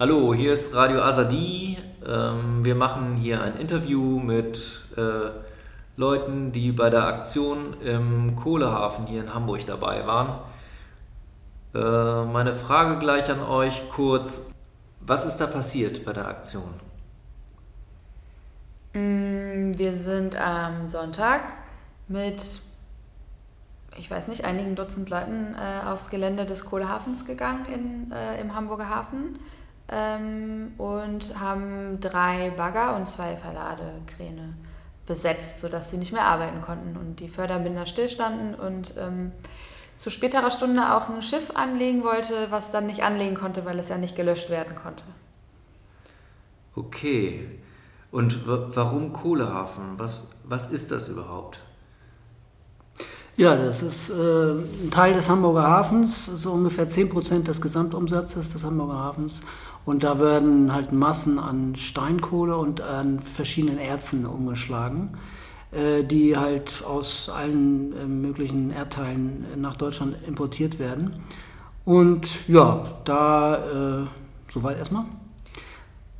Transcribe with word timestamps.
Hallo, 0.00 0.32
hier 0.32 0.52
ist 0.52 0.76
Radio 0.76 1.02
Azadi. 1.02 1.76
Ähm, 2.06 2.64
wir 2.64 2.76
machen 2.76 3.16
hier 3.16 3.42
ein 3.42 3.56
Interview 3.56 4.20
mit 4.20 4.82
äh, 4.96 5.30
Leuten, 5.96 6.52
die 6.52 6.70
bei 6.70 6.88
der 6.88 7.04
Aktion 7.04 7.74
im 7.80 8.36
Kohlehafen 8.36 9.08
hier 9.08 9.22
in 9.22 9.34
Hamburg 9.34 9.66
dabei 9.66 10.06
waren. 10.06 10.38
Äh, 11.74 12.30
meine 12.30 12.52
Frage 12.52 13.00
gleich 13.00 13.28
an 13.28 13.40
euch 13.40 13.88
kurz. 13.90 14.46
Was 15.00 15.24
ist 15.24 15.38
da 15.38 15.48
passiert 15.48 16.04
bei 16.04 16.12
der 16.12 16.28
Aktion? 16.28 16.74
Mm, 18.92 19.76
wir 19.76 19.96
sind 19.96 20.36
am 20.36 20.86
Sonntag 20.86 21.40
mit, 22.06 22.60
ich 23.96 24.08
weiß 24.08 24.28
nicht, 24.28 24.44
einigen 24.44 24.76
Dutzend 24.76 25.10
Leuten 25.10 25.56
äh, 25.56 25.88
aufs 25.88 26.08
Gelände 26.08 26.46
des 26.46 26.64
Kohlehafens 26.64 27.24
gegangen 27.24 27.66
in, 27.66 28.12
im 28.40 28.54
Hamburger 28.54 28.88
Hafen 28.88 29.40
ähm, 29.90 30.72
und 30.78 31.38
haben 31.38 32.00
drei 32.00 32.50
Bagger 32.50 32.96
und 32.96 33.08
zwei 33.08 33.36
Verladekräne 33.36 34.54
besetzt, 35.06 35.60
sodass 35.60 35.90
sie 35.90 35.96
nicht 35.96 36.12
mehr 36.12 36.24
arbeiten 36.24 36.60
konnten 36.60 36.96
und 36.96 37.20
die 37.20 37.28
Förderbinder 37.28 37.86
stillstanden 37.86 38.54
und 38.54 38.94
ähm, 38.98 39.32
zu 39.96 40.10
späterer 40.10 40.50
Stunde 40.50 40.94
auch 40.94 41.08
ein 41.08 41.22
Schiff 41.22 41.50
anlegen 41.54 42.04
wollte, 42.04 42.50
was 42.50 42.70
dann 42.70 42.86
nicht 42.86 43.02
anlegen 43.02 43.34
konnte, 43.34 43.64
weil 43.64 43.78
es 43.78 43.88
ja 43.88 43.98
nicht 43.98 44.14
gelöscht 44.14 44.50
werden 44.50 44.76
konnte. 44.76 45.02
Okay. 46.76 47.48
Und 48.10 48.46
warum 48.46 49.12
Kohlehafen? 49.12 49.98
Was, 49.98 50.30
was 50.44 50.70
ist 50.70 50.90
das 50.90 51.08
überhaupt? 51.08 51.60
Ja, 53.38 53.54
das 53.54 53.84
ist 53.84 54.10
äh, 54.10 54.14
ein 54.14 54.90
Teil 54.90 55.14
des 55.14 55.30
Hamburger 55.30 55.62
Hafens, 55.62 56.26
so 56.26 56.50
ungefähr 56.50 56.88
10 56.88 57.08
Prozent 57.08 57.46
des 57.46 57.60
Gesamtumsatzes 57.60 58.52
des 58.52 58.64
Hamburger 58.64 58.98
Hafens. 58.98 59.42
Und 59.84 60.02
da 60.02 60.18
werden 60.18 60.72
halt 60.72 60.90
Massen 60.90 61.38
an 61.38 61.76
Steinkohle 61.76 62.56
und 62.56 62.80
an 62.80 63.20
verschiedenen 63.20 63.78
Erzen 63.78 64.26
umgeschlagen, 64.26 65.10
äh, 65.70 66.02
die 66.02 66.36
halt 66.36 66.82
aus 66.84 67.28
allen 67.28 67.92
äh, 67.96 68.06
möglichen 68.06 68.72
Erdteilen 68.72 69.46
nach 69.54 69.76
Deutschland 69.76 70.16
importiert 70.26 70.80
werden. 70.80 71.22
Und 71.84 72.26
ja, 72.48 72.86
da 73.04 73.54
äh, 74.02 74.06
soweit 74.48 74.78
erstmal. 74.78 75.04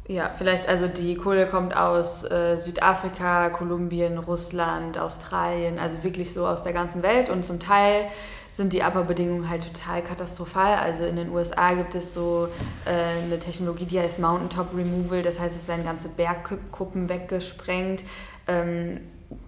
Ja, 0.09 0.31
vielleicht, 0.31 0.67
also 0.67 0.89
die 0.89 1.17
Kohle 1.17 1.47
kommt 1.47 1.77
aus 1.77 2.25
äh, 2.25 2.57
Südafrika, 2.57 3.51
Kolumbien, 3.51 4.17
Russland, 4.17 4.97
Australien, 4.97 5.79
also 5.79 6.03
wirklich 6.03 6.33
so 6.33 6.47
aus 6.47 6.63
der 6.63 6.73
ganzen 6.73 7.03
Welt 7.03 7.29
und 7.29 7.45
zum 7.45 7.61
Teil 7.61 8.07
sind 8.53 8.73
die 8.73 8.83
Abbaubedingungen 8.83 9.51
halt 9.51 9.71
total 9.71 10.03
katastrophal. 10.03 10.79
Also 10.79 11.05
in 11.05 11.17
den 11.17 11.31
USA 11.31 11.75
gibt 11.75 11.95
es 11.95 12.15
so 12.15 12.49
äh, 12.87 13.23
eine 13.23 13.39
Technologie, 13.39 13.85
die 13.85 14.01
heißt 14.01 14.19
Mountaintop 14.19 14.75
Removal, 14.75 15.21
das 15.21 15.39
heißt, 15.39 15.55
es 15.55 15.69
werden 15.69 15.85
ganze 15.85 16.09
Bergkuppen 16.09 17.11
weggesprengt. 17.11 18.03
Ähm, 18.47 19.01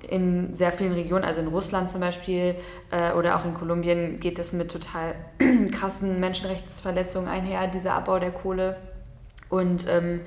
in 0.07 0.53
sehr 0.53 0.73
vielen 0.73 0.93
Regionen, 0.93 1.25
also 1.25 1.41
in 1.41 1.47
Russland 1.47 1.91
zum 1.91 2.03
Beispiel 2.03 2.55
äh, 2.91 3.13
oder 3.15 3.37
auch 3.37 3.47
in 3.47 3.55
Kolumbien, 3.55 4.21
geht 4.21 4.39
es 4.39 4.53
mit 4.53 4.71
total 4.71 5.15
krassen 5.73 6.21
Menschenrechtsverletzungen 6.21 7.31
einher, 7.31 7.67
dieser 7.67 7.95
Abbau 7.95 8.19
der 8.19 8.31
Kohle. 8.31 8.77
Und 9.51 9.87
ähm, 9.89 10.21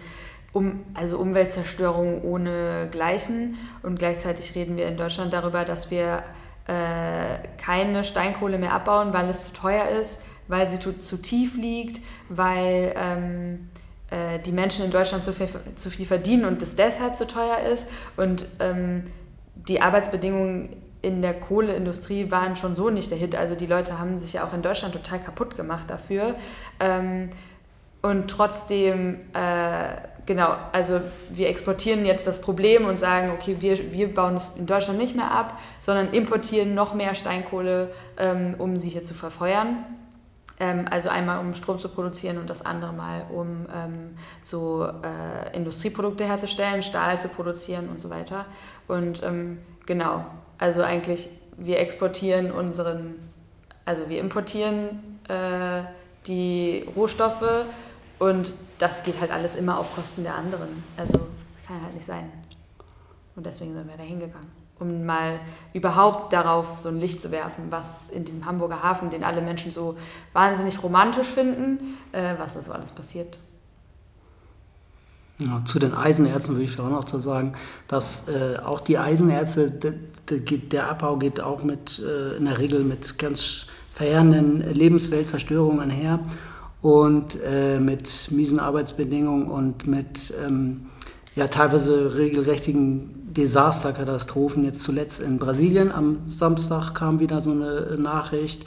um, 0.54 0.86
also 0.94 1.18
Umweltzerstörung 1.18 2.22
ohne 2.22 2.88
Gleichen. 2.92 3.58
Und 3.82 3.98
gleichzeitig 3.98 4.56
reden 4.56 4.78
wir 4.78 4.86
in 4.86 4.98
Deutschland 4.98 5.34
darüber, 5.34 5.66
dass 5.66 5.90
wir 5.90 6.24
äh, 6.68 7.40
keine 7.58 8.04
Steinkohle 8.04 8.58
mehr 8.58 8.74
abbauen, 8.74 9.12
weil 9.14 9.28
es 9.30 9.46
zu 9.46 9.54
teuer 9.54 9.88
ist, 9.88 10.20
weil 10.48 10.70
sie 10.70 10.80
zu, 10.80 11.00
zu 11.00 11.18
tief 11.18 11.58
liegt, 11.58 12.02
weil 12.30 12.94
ähm, 12.96 13.70
äh, 14.12 14.40
die 14.40 14.52
Menschen 14.52 14.86
in 14.86 14.92
Deutschland 14.92 15.24
zu 15.24 15.34
viel, 15.34 15.50
zu 15.76 15.90
viel 15.90 16.06
verdienen 16.06 16.46
und 16.46 16.62
es 16.62 16.76
deshalb 16.76 17.18
zu 17.18 17.26
teuer 17.26 17.60
ist. 17.60 17.88
Und 18.16 18.46
ähm, 18.60 19.08
die 19.56 19.82
Arbeitsbedingungen 19.82 20.76
in 21.02 21.22
der 21.22 21.34
Kohleindustrie 21.34 22.32
waren 22.32 22.56
schon 22.56 22.76
so 22.76 22.90
nicht 22.90 23.12
der 23.12 23.18
Hit. 23.18 23.36
Also 23.36 23.56
die 23.56 23.66
Leute 23.66 24.00
haben 24.00 24.20
sich 24.20 24.34
ja 24.34 24.48
auch 24.48 24.54
in 24.54 24.62
Deutschland 24.62 24.94
total 24.94 25.20
kaputt 25.20 25.58
gemacht 25.58 25.90
dafür. 25.90 26.36
Ähm, 26.80 27.32
und 28.04 28.28
trotzdem, 28.28 29.22
äh, 29.34 29.96
genau, 30.26 30.58
also 30.74 31.00
wir 31.30 31.48
exportieren 31.48 32.06
jetzt 32.06 32.28
das 32.28 32.42
Problem 32.42 32.86
und 32.86 33.00
sagen, 33.00 33.32
okay, 33.32 33.56
wir, 33.62 33.94
wir 33.94 34.14
bauen 34.14 34.36
es 34.36 34.50
in 34.58 34.66
Deutschland 34.66 35.00
nicht 35.00 35.16
mehr 35.16 35.32
ab, 35.32 35.58
sondern 35.80 36.12
importieren 36.12 36.76
noch 36.76 36.94
mehr 36.94 37.16
Steinkohle, 37.16 37.94
ähm, 38.18 38.56
um 38.58 38.78
sie 38.78 38.90
hier 38.90 39.04
zu 39.04 39.14
verfeuern. 39.14 39.86
Ähm, 40.60 40.86
also 40.92 41.08
einmal 41.08 41.40
um 41.40 41.54
Strom 41.54 41.80
zu 41.80 41.88
produzieren 41.88 42.38
und 42.38 42.50
das 42.50 42.62
andere 42.66 42.92
Mal 42.92 43.26
um 43.34 43.68
ähm, 43.74 44.18
so 44.44 44.86
äh, 44.86 45.56
Industrieprodukte 45.56 46.26
herzustellen, 46.26 46.84
Stahl 46.84 47.18
zu 47.22 47.30
produzieren 47.30 47.88
und 47.88 48.02
so 48.02 48.10
weiter. 48.10 48.46
Und 48.90 49.24
ähm, 49.24 49.60
genau, 49.86 50.26
also 50.58 50.82
eigentlich 50.82 51.30
wir 51.56 51.80
exportieren 51.80 52.52
unseren, 52.52 53.16
also 53.86 54.10
wir 54.10 54.20
importieren 54.20 55.20
äh, 55.30 55.84
die 56.28 56.86
Rohstoffe 56.96 57.66
und 58.20 58.54
das 58.80 59.04
geht 59.04 59.20
halt 59.20 59.32
alles 59.32 59.56
immer 59.56 59.80
auf 59.80 59.94
Kosten 59.96 60.24
der 60.24 60.36
anderen. 60.36 60.84
Also 60.98 61.20
kann 61.68 61.82
halt 61.82 61.94
nicht 61.94 62.06
sein. 62.06 62.32
Und 63.36 63.46
deswegen 63.46 63.74
sind 63.74 63.88
wir 63.88 63.98
da 63.98 64.04
hingegangen, 64.04 64.48
um 64.80 65.06
mal 65.06 65.40
überhaupt 65.74 66.34
darauf 66.34 66.78
so 66.78 66.90
ein 66.90 66.98
Licht 66.98 67.22
zu 67.22 67.32
werfen, 67.32 67.66
was 67.70 68.10
in 68.10 68.26
diesem 68.26 68.46
Hamburger 68.46 68.84
Hafen, 68.84 69.10
den 69.10 69.24
alle 69.24 69.42
Menschen 69.42 69.72
so 69.72 69.98
wahnsinnig 70.34 70.82
romantisch 70.84 71.28
finden, 71.28 71.98
äh, 72.12 72.36
was 72.38 72.54
da 72.54 72.62
so 72.62 72.72
alles 72.72 72.92
passiert. 72.92 73.38
Ja, 75.40 75.66
zu 75.66 75.80
den 75.80 75.96
Eisenerzen 75.96 76.52
würde 76.52 76.66
ich 76.66 76.80
auch 76.80 76.90
noch 76.90 77.06
zu 77.06 77.20
sagen, 77.20 77.54
dass 77.88 78.28
äh, 78.28 78.58
auch 78.64 78.82
die 78.82 79.00
Eisenerze, 79.00 79.72
de, 79.72 79.96
de, 80.30 80.58
der 80.58 80.90
Abbau 80.90 81.18
geht 81.18 81.42
auch 81.42 81.64
mit, 81.64 82.00
äh, 82.00 82.38
in 82.38 82.46
der 82.46 82.60
Regel 82.60 82.84
mit 82.84 83.18
ganz 83.18 83.66
verheerenden 83.92 84.62
Lebensweltzerstörungen 84.74 85.80
einher 85.80 86.20
und 86.84 87.40
äh, 87.44 87.80
mit 87.80 88.28
miesen 88.30 88.60
Arbeitsbedingungen 88.60 89.48
und 89.48 89.88
mit 89.88 90.34
ähm, 90.46 90.82
ja, 91.34 91.48
teilweise 91.48 92.18
regelrechtigen 92.18 93.32
Desasterkatastrophen. 93.34 94.66
Jetzt 94.66 94.84
zuletzt 94.84 95.22
in 95.22 95.40
Brasilien 95.40 95.92
am 95.92 96.18
Samstag 96.28 96.94
kam 96.94 97.22
wieder 97.22 97.40
so 97.40 97.52
eine 97.52 97.96
Nachricht. 97.98 98.66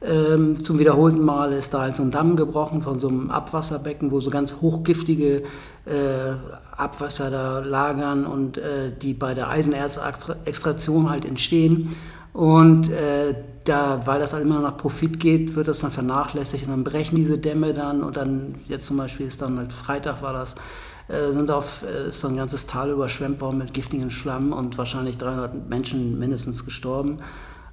Ähm, 0.00 0.60
zum 0.60 0.78
wiederholten 0.78 1.20
Mal 1.20 1.52
ist 1.54 1.74
da 1.74 1.80
halt 1.80 1.96
so 1.96 2.04
ein 2.04 2.12
Damm 2.12 2.36
gebrochen 2.36 2.82
von 2.82 3.00
so 3.00 3.08
einem 3.08 3.32
Abwasserbecken, 3.32 4.12
wo 4.12 4.20
so 4.20 4.30
ganz 4.30 4.54
hochgiftige 4.60 5.42
äh, 5.86 6.34
Abwasser 6.76 7.30
da 7.30 7.58
lagern 7.58 8.26
und 8.26 8.58
äh, 8.58 8.92
die 8.92 9.12
bei 9.12 9.34
der 9.34 9.48
Eisenerzextraktion 9.50 11.10
halt 11.10 11.24
entstehen. 11.24 11.96
Und 12.36 12.90
äh, 12.90 13.34
da, 13.64 14.02
weil 14.04 14.20
das 14.20 14.34
halt 14.34 14.42
immer 14.42 14.60
nach 14.60 14.76
Profit 14.76 15.18
geht, 15.18 15.56
wird 15.56 15.68
das 15.68 15.78
dann 15.78 15.90
vernachlässigt 15.90 16.64
und 16.64 16.70
dann 16.70 16.84
brechen 16.84 17.16
diese 17.16 17.38
Dämme 17.38 17.72
dann 17.72 18.02
und 18.02 18.18
dann, 18.18 18.56
jetzt 18.66 18.84
zum 18.84 18.98
Beispiel 18.98 19.26
ist 19.26 19.40
dann 19.40 19.56
halt 19.56 19.72
Freitag 19.72 20.20
war 20.20 20.34
das, 20.34 20.54
äh, 21.08 21.32
sind 21.32 21.50
auf, 21.50 21.82
äh, 21.82 22.08
ist 22.08 22.22
dann 22.22 22.34
ein 22.34 22.36
ganzes 22.36 22.66
Tal 22.66 22.90
überschwemmt 22.90 23.40
worden 23.40 23.56
mit 23.56 23.72
giftigem 23.72 24.10
Schlamm 24.10 24.52
und 24.52 24.76
wahrscheinlich 24.76 25.16
300 25.16 25.70
Menschen 25.70 26.18
mindestens 26.18 26.66
gestorben. 26.66 27.20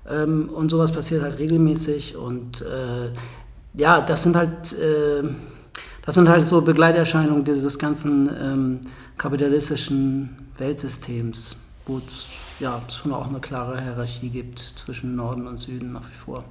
Ähm, 0.10 0.48
und 0.48 0.72
sowas 0.72 0.94
passiert 0.94 1.24
halt 1.24 1.40
regelmäßig 1.40 2.16
und 2.16 2.62
äh, 2.62 3.12
ja, 3.74 4.00
das 4.00 4.24
sind 4.24 4.38
halt, 4.38 4.72
äh, 4.80 5.24
das 6.06 6.16
sind 6.16 6.30
halt 6.30 6.46
so 6.46 6.62
Begleiterscheinungen 6.62 7.44
dieses 7.44 7.78
ganzen 7.78 8.30
ähm, 8.42 8.80
kapitalistischen 9.18 10.48
Weltsystems, 10.58 11.58
wo 11.86 12.00
ja, 12.64 12.82
es 12.88 12.96
schon 12.96 13.14
auch 13.14 13.28
eine 13.28 13.42
klare 13.42 13.82
Hierarchie 13.82 14.30
gibt 14.30 14.60
zwischen 14.60 15.16
Norden 15.18 15.48
und 15.48 15.58
Süden 15.58 15.92
nach 15.92 16.10
wie 16.10 16.16
vor. 16.16 16.46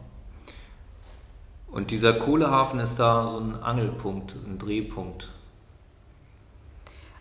Und 1.71 1.91
dieser 1.91 2.13
Kohlehafen 2.13 2.81
ist 2.81 2.99
da 2.99 3.29
so 3.29 3.39
ein 3.39 3.57
Angelpunkt, 3.63 4.37
ein 4.47 4.59
Drehpunkt. 4.59 5.31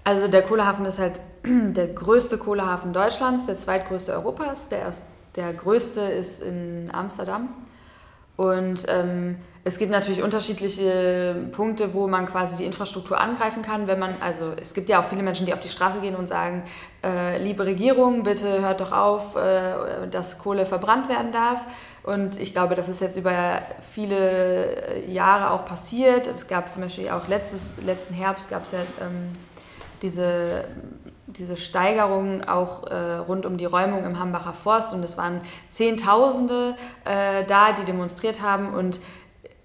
Also 0.03 0.27
der 0.27 0.41
Kohlehafen 0.41 0.83
ist 0.83 0.99
halt 0.99 1.21
der 1.45 1.88
größte 1.88 2.38
Kohlehafen 2.38 2.91
Deutschlands, 2.91 3.45
der 3.45 3.55
zweitgrößte 3.57 4.11
Europas. 4.11 4.67
Der, 4.67 4.79
erst, 4.79 5.03
der 5.35 5.53
größte 5.53 6.01
ist 6.01 6.41
in 6.41 6.89
Amsterdam. 6.91 7.47
Und 8.37 8.85
ähm, 8.87 9.37
es 9.63 9.77
gibt 9.77 9.91
natürlich 9.91 10.23
unterschiedliche 10.23 11.35
Punkte, 11.51 11.93
wo 11.93 12.07
man 12.07 12.25
quasi 12.25 12.57
die 12.57 12.65
Infrastruktur 12.65 13.19
angreifen 13.19 13.61
kann, 13.61 13.85
wenn 13.85 13.99
man, 13.99 14.15
also 14.19 14.53
es 14.59 14.73
gibt 14.73 14.89
ja 14.89 14.99
auch 14.99 15.05
viele 15.05 15.21
Menschen, 15.21 15.45
die 15.45 15.53
auf 15.53 15.59
die 15.59 15.69
Straße 15.69 16.01
gehen 16.01 16.15
und 16.15 16.27
sagen, 16.27 16.63
äh, 17.03 17.37
liebe 17.37 17.65
Regierung, 17.65 18.23
bitte 18.23 18.61
hört 18.61 18.81
doch 18.81 18.91
auf, 18.91 19.35
äh, 19.35 20.07
dass 20.09 20.39
Kohle 20.39 20.65
verbrannt 20.65 21.09
werden 21.09 21.31
darf. 21.31 21.61
Und 22.03 22.39
ich 22.39 22.53
glaube, 22.53 22.73
das 22.73 22.89
ist 22.89 23.01
jetzt 23.01 23.17
über 23.17 23.61
viele 23.91 25.05
Jahre 25.07 25.51
auch 25.51 25.65
passiert. 25.65 26.25
Es 26.25 26.47
gab 26.47 26.71
zum 26.71 26.81
Beispiel 26.81 27.09
auch 27.09 27.27
letztes, 27.27 27.61
letzten 27.85 28.15
Herbst 28.15 28.49
gab 28.49 28.63
es 28.63 28.71
ja 28.71 28.79
ähm, 28.99 29.35
diese 30.01 30.65
diese 31.37 31.57
Steigerung 31.57 32.43
auch 32.43 32.87
äh, 32.87 33.15
rund 33.15 33.45
um 33.45 33.57
die 33.57 33.65
Räumung 33.65 34.03
im 34.03 34.19
Hambacher 34.19 34.53
Forst. 34.53 34.93
Und 34.93 35.03
es 35.03 35.17
waren 35.17 35.41
Zehntausende 35.69 36.75
äh, 37.05 37.43
da, 37.45 37.73
die 37.73 37.85
demonstriert 37.85 38.41
haben. 38.41 38.73
Und 38.73 38.99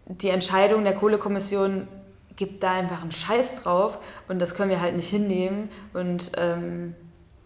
die 0.07 0.31
Entscheidung 0.31 0.85
der 0.85 0.95
Kohlekommission 0.95 1.89
gibt 2.37 2.63
da 2.63 2.73
einfach 2.73 3.03
einen 3.03 3.13
Scheiß 3.13 3.63
drauf. 3.63 3.99
Und 4.29 4.41
das 4.41 4.55
können 4.55 4.71
wir 4.71 4.81
halt 4.81 4.97
nicht 4.97 5.09
hinnehmen. 5.09 5.71
Und 5.93 6.33
ähm, 6.37 6.95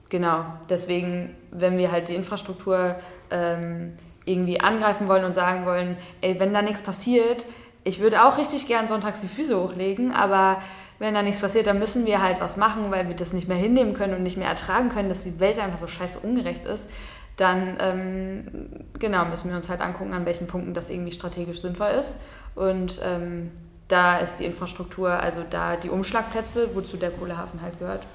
genau, 0.08 0.44
deswegen, 0.68 1.36
wenn 1.50 1.78
wir 1.78 1.90
halt 1.90 2.08
die 2.08 2.14
Infrastruktur 2.14 2.96
ähm, 3.30 3.94
irgendwie 4.24 4.60
angreifen 4.60 5.08
wollen 5.08 5.24
und 5.24 5.34
sagen 5.34 5.64
wollen, 5.64 5.96
ey, 6.20 6.38
wenn 6.38 6.52
da 6.52 6.62
nichts 6.62 6.82
passiert, 6.82 7.46
ich 7.84 8.00
würde 8.00 8.24
auch 8.24 8.36
richtig 8.36 8.66
gern 8.66 8.88
sonntags 8.88 9.22
die 9.22 9.28
Füße 9.28 9.58
hochlegen, 9.58 10.12
aber 10.12 10.60
wenn 11.00 11.14
da 11.14 11.22
nichts 11.22 11.40
passiert, 11.40 11.66
dann 11.66 11.78
müssen 11.78 12.06
wir 12.06 12.22
halt 12.22 12.40
was 12.40 12.58
machen, 12.58 12.90
weil 12.90 13.08
wir 13.08 13.16
das 13.16 13.32
nicht 13.32 13.48
mehr 13.48 13.56
hinnehmen 13.56 13.94
können 13.94 14.14
und 14.14 14.22
nicht 14.22 14.36
mehr 14.36 14.48
ertragen 14.48 14.90
können, 14.90 15.08
dass 15.08 15.24
die 15.24 15.40
Welt 15.40 15.58
einfach 15.58 15.78
so 15.78 15.86
scheiße 15.86 16.20
ungerecht 16.20 16.66
ist, 16.66 16.88
dann 17.36 17.78
ähm, 17.80 18.84
genau 18.98 19.24
müssen 19.24 19.48
wir 19.48 19.56
uns 19.56 19.70
halt 19.70 19.80
angucken, 19.80 20.12
an 20.12 20.26
welchen 20.26 20.46
Punkten 20.46 20.74
das 20.74 20.90
irgendwie 20.90 21.10
strategisch 21.10 21.62
sinnvoll 21.62 21.88
ist. 21.98 22.18
Und 22.54 23.00
ähm, 23.02 23.50
da 23.88 24.18
ist 24.18 24.36
die 24.36 24.44
Infrastruktur, 24.44 25.10
also 25.10 25.42
da 25.48 25.76
die 25.76 25.88
Umschlagplätze, 25.88 26.74
wozu 26.74 26.98
der 26.98 27.10
Kohlehafen 27.10 27.62
halt 27.62 27.78
gehört, 27.78 28.06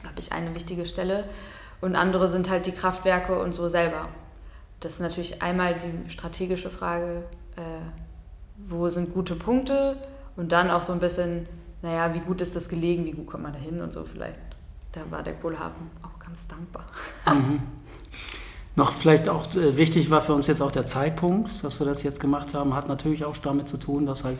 glaube 0.00 0.18
ich, 0.18 0.32
eine 0.32 0.54
wichtige 0.54 0.86
Stelle. 0.86 1.24
Und 1.82 1.94
andere 1.94 2.30
sind 2.30 2.48
halt 2.48 2.64
die 2.64 2.72
Kraftwerke 2.72 3.38
und 3.38 3.52
so 3.54 3.68
selber. 3.68 4.08
Das 4.80 4.94
ist 4.94 5.00
natürlich 5.00 5.42
einmal 5.42 5.74
die 5.74 6.10
strategische 6.10 6.70
Frage, 6.70 7.24
äh, 7.56 7.60
wo 8.56 8.88
sind 8.88 9.12
gute 9.12 9.34
Punkte 9.34 9.96
und 10.36 10.52
dann 10.52 10.70
auch 10.70 10.82
so 10.82 10.94
ein 10.94 11.00
bisschen, 11.00 11.46
naja, 11.82 12.12
wie 12.14 12.20
gut 12.20 12.40
ist 12.40 12.56
das 12.56 12.68
gelegen, 12.68 13.04
wie 13.04 13.12
gut 13.12 13.26
kommt 13.26 13.44
man 13.44 13.52
da 13.52 13.58
hin 13.58 13.80
und 13.80 13.92
so 13.92 14.04
vielleicht. 14.04 14.40
Da 14.92 15.02
war 15.10 15.22
der 15.22 15.34
Kohlehafen 15.34 15.90
auch 16.02 16.18
ganz 16.18 16.46
dankbar. 16.46 16.86
Mhm. 17.26 17.60
Noch 18.78 18.92
vielleicht 18.92 19.28
auch 19.28 19.52
äh, 19.56 19.76
wichtig 19.76 20.08
war 20.10 20.20
für 20.22 20.34
uns 20.34 20.46
jetzt 20.46 20.62
auch 20.62 20.70
der 20.70 20.86
Zeitpunkt, 20.86 21.64
dass 21.64 21.80
wir 21.80 21.86
das 21.86 22.04
jetzt 22.04 22.20
gemacht 22.20 22.54
haben, 22.54 22.74
hat 22.74 22.86
natürlich 22.88 23.24
auch 23.24 23.36
damit 23.36 23.68
zu 23.68 23.76
tun, 23.76 24.06
dass 24.06 24.22
halt 24.22 24.38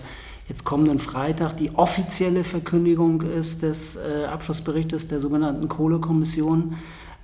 jetzt 0.49 0.65
kommenden 0.65 1.01
Freitag 1.01 1.57
die 1.57 1.75
offizielle 1.75 2.45
Verkündigung 2.45 3.23
ist 3.23 3.63
des 3.63 3.97
äh, 3.97 4.27
Abschlussberichtes 4.27 5.09
der 5.09 5.21
sogenannten 5.21 5.69
Kohlekommission. 5.69 6.77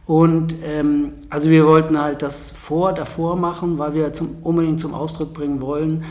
Und 0.06 0.56
ähm, 0.64 1.12
also 1.30 1.50
wir 1.50 1.66
wollten 1.66 2.00
halt 2.00 2.20
das 2.20 2.50
vor, 2.50 2.92
davor 2.92 3.36
machen, 3.36 3.78
weil 3.78 3.94
wir 3.94 4.12
zum, 4.12 4.36
unbedingt 4.42 4.80
zum 4.80 4.92
Ausdruck 4.92 5.32
bringen 5.32 5.60
wollen, 5.60 6.04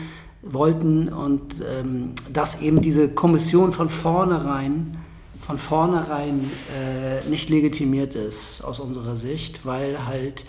wollten 0.44 1.08
und 1.08 1.62
ähm, 1.66 2.12
dass 2.32 2.60
eben 2.60 2.80
diese 2.80 3.08
Kommission 3.08 3.72
von 3.72 3.88
vornherein, 3.88 4.98
von 5.40 5.58
vornherein 5.58 6.50
äh, 6.74 7.28
nicht 7.28 7.50
legitimiert 7.50 8.14
ist 8.14 8.62
aus 8.62 8.80
unserer 8.80 9.16
Sicht, 9.16 9.64
weil 9.66 10.06
halt 10.06 10.44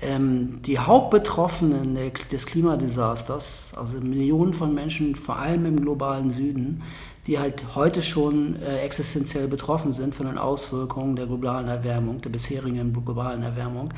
ähm, 0.00 0.62
die 0.62 0.78
Hauptbetroffenen 0.78 1.98
des 2.30 2.46
Klimadesasters, 2.46 3.72
also 3.76 3.98
Millionen 4.00 4.54
von 4.54 4.74
Menschen, 4.74 5.16
vor 5.16 5.36
allem 5.36 5.66
im 5.66 5.80
globalen 5.80 6.30
Süden, 6.30 6.82
die 7.26 7.38
halt 7.38 7.74
heute 7.74 8.02
schon 8.02 8.56
äh, 8.62 8.78
existenziell 8.78 9.48
betroffen 9.48 9.92
sind 9.92 10.14
von 10.14 10.26
den 10.26 10.38
Auswirkungen 10.38 11.16
der 11.16 11.26
globalen 11.26 11.68
Erwärmung, 11.68 12.20
der 12.20 12.30
bisherigen 12.30 12.92
globalen 13.04 13.42
Erwärmung, 13.42 13.92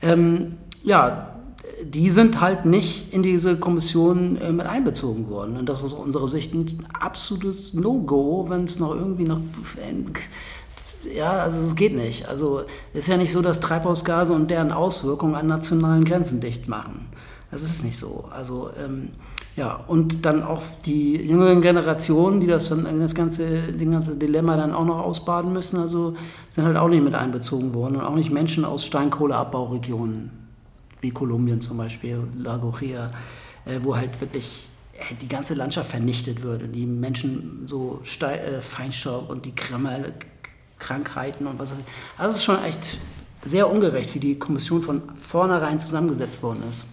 ähm, 0.00 0.58
ja, 0.82 1.41
die 1.84 2.10
sind 2.10 2.40
halt 2.40 2.64
nicht 2.64 3.12
in 3.12 3.22
diese 3.22 3.58
Kommission 3.58 4.36
äh, 4.36 4.52
mit 4.52 4.66
einbezogen 4.66 5.28
worden. 5.28 5.56
Und 5.56 5.68
das 5.68 5.78
ist 5.78 5.84
aus 5.84 5.94
unserer 5.94 6.28
Sicht 6.28 6.54
ein 6.54 6.86
absolutes 6.98 7.74
No-Go, 7.74 8.46
wenn 8.48 8.64
es 8.64 8.78
noch 8.78 8.94
irgendwie 8.94 9.24
noch 9.24 9.40
ja, 11.14 11.32
also 11.32 11.58
es 11.58 11.74
geht 11.74 11.96
nicht. 11.96 12.28
Also 12.28 12.62
es 12.92 13.00
ist 13.00 13.08
ja 13.08 13.16
nicht 13.16 13.32
so, 13.32 13.42
dass 13.42 13.60
Treibhausgase 13.60 14.32
und 14.32 14.50
deren 14.50 14.70
Auswirkungen 14.72 15.34
an 15.34 15.48
nationalen 15.48 16.04
Grenzen 16.04 16.40
dicht 16.40 16.68
machen. 16.68 17.08
Das 17.50 17.62
ist 17.62 17.84
nicht 17.84 17.98
so. 17.98 18.24
Also 18.30 18.70
ähm, 18.82 19.10
ja, 19.56 19.84
und 19.86 20.24
dann 20.24 20.42
auch 20.42 20.62
die 20.86 21.16
jüngeren 21.16 21.60
Generationen, 21.60 22.40
die 22.40 22.46
das 22.46 22.70
dann 22.70 23.00
das 23.00 23.14
ganze, 23.14 23.72
den 23.72 23.90
ganze 23.92 24.16
Dilemma 24.16 24.56
dann 24.56 24.72
auch 24.72 24.86
noch 24.86 25.00
ausbaden 25.00 25.52
müssen, 25.52 25.78
also 25.78 26.14
sind 26.48 26.64
halt 26.64 26.78
auch 26.78 26.88
nicht 26.88 27.04
mit 27.04 27.14
einbezogen 27.14 27.74
worden 27.74 27.96
und 27.96 28.02
auch 28.02 28.14
nicht 28.14 28.30
Menschen 28.30 28.64
aus 28.64 28.86
Steinkohleabbauregionen, 28.86 30.30
wie 31.02 31.10
Kolumbien 31.10 31.60
zum 31.60 31.76
Beispiel, 31.76 32.22
La 32.38 32.56
Gojira, 32.56 33.10
äh, 33.66 33.78
wo 33.82 33.94
halt 33.94 34.18
wirklich 34.20 34.68
äh, 34.94 35.14
die 35.20 35.28
ganze 35.28 35.54
Landschaft 35.54 35.90
vernichtet 35.90 36.42
wird 36.42 36.62
und 36.62 36.72
die 36.72 36.86
Menschen 36.86 37.64
so 37.66 38.00
Ste 38.04 38.40
äh, 38.40 38.62
Feinstaub 38.62 39.28
und 39.28 39.44
die 39.44 39.54
Kreml, 39.54 40.14
Krankheiten 40.78 41.46
und 41.46 41.58
was 41.58 41.70
weiß 41.70 41.78
ich. 41.78 41.84
Also 42.18 42.30
es 42.30 42.38
ist 42.38 42.44
schon 42.44 42.64
echt 42.64 42.98
sehr 43.44 43.68
ungerecht, 43.68 44.14
wie 44.14 44.20
die 44.20 44.38
Kommission 44.38 44.82
von 44.82 45.02
vornherein 45.16 45.78
zusammengesetzt 45.78 46.42
worden 46.42 46.62
ist. 46.70 46.86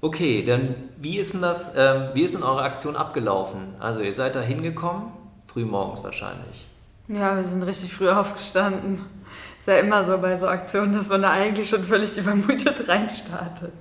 Okay, 0.00 0.44
dann 0.44 0.74
wie 1.00 1.18
ist 1.18 1.34
denn 1.34 1.42
das, 1.42 1.72
ähm, 1.76 2.08
wie 2.14 2.22
ist 2.22 2.34
denn 2.34 2.42
eure 2.42 2.62
Aktion 2.62 2.96
abgelaufen? 2.96 3.74
Also 3.78 4.00
ihr 4.00 4.12
seid 4.12 4.34
da 4.34 4.40
hingekommen, 4.40 5.12
früh 5.46 5.64
morgens 5.64 6.02
wahrscheinlich. 6.02 6.66
Ja, 7.06 7.36
wir 7.36 7.44
sind 7.44 7.62
richtig 7.62 7.92
früh 7.92 8.08
aufgestanden. 8.08 9.02
Ist 9.62 9.68
ja 9.68 9.76
immer 9.76 10.02
so 10.04 10.18
bei 10.18 10.36
so 10.36 10.48
Aktionen, 10.48 10.92
dass 10.92 11.08
man 11.08 11.22
da 11.22 11.30
eigentlich 11.30 11.70
schon 11.70 11.84
völlig 11.84 12.16
übermutet 12.18 12.88
reinstartet. 12.88 13.72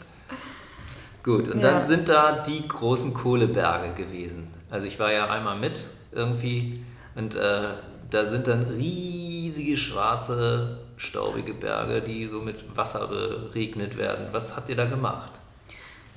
Gut, 1.24 1.48
und 1.48 1.57
ja. 1.57 1.72
dann 1.72 1.88
sind 1.88 2.07
da 2.07 2.44
die 2.44 2.68
großen 2.68 3.16
Kohleberge 3.16 3.95
gewesen. 3.95 4.54
Also 4.69 4.86
ich 4.86 5.00
war 5.00 5.12
ja 5.12 5.28
einmal 5.31 5.57
mit 5.57 5.86
irgendwie 6.12 6.86
und 7.16 7.33
äh, 7.33 7.63
da 8.12 8.28
sind 8.28 8.45
dann 8.45 8.66
riesige 8.66 9.75
schwarze, 9.75 10.80
staubige 10.98 11.56
Berge, 11.56 12.01
die 12.01 12.28
so 12.28 12.42
mit 12.42 12.78
Wasser 12.78 13.07
beregnet 13.07 13.98
werden. 13.98 14.28
Was 14.33 14.56
habt 14.56 14.69
ihr 14.69 14.75
da 14.75 14.86
gemacht? 14.86 15.31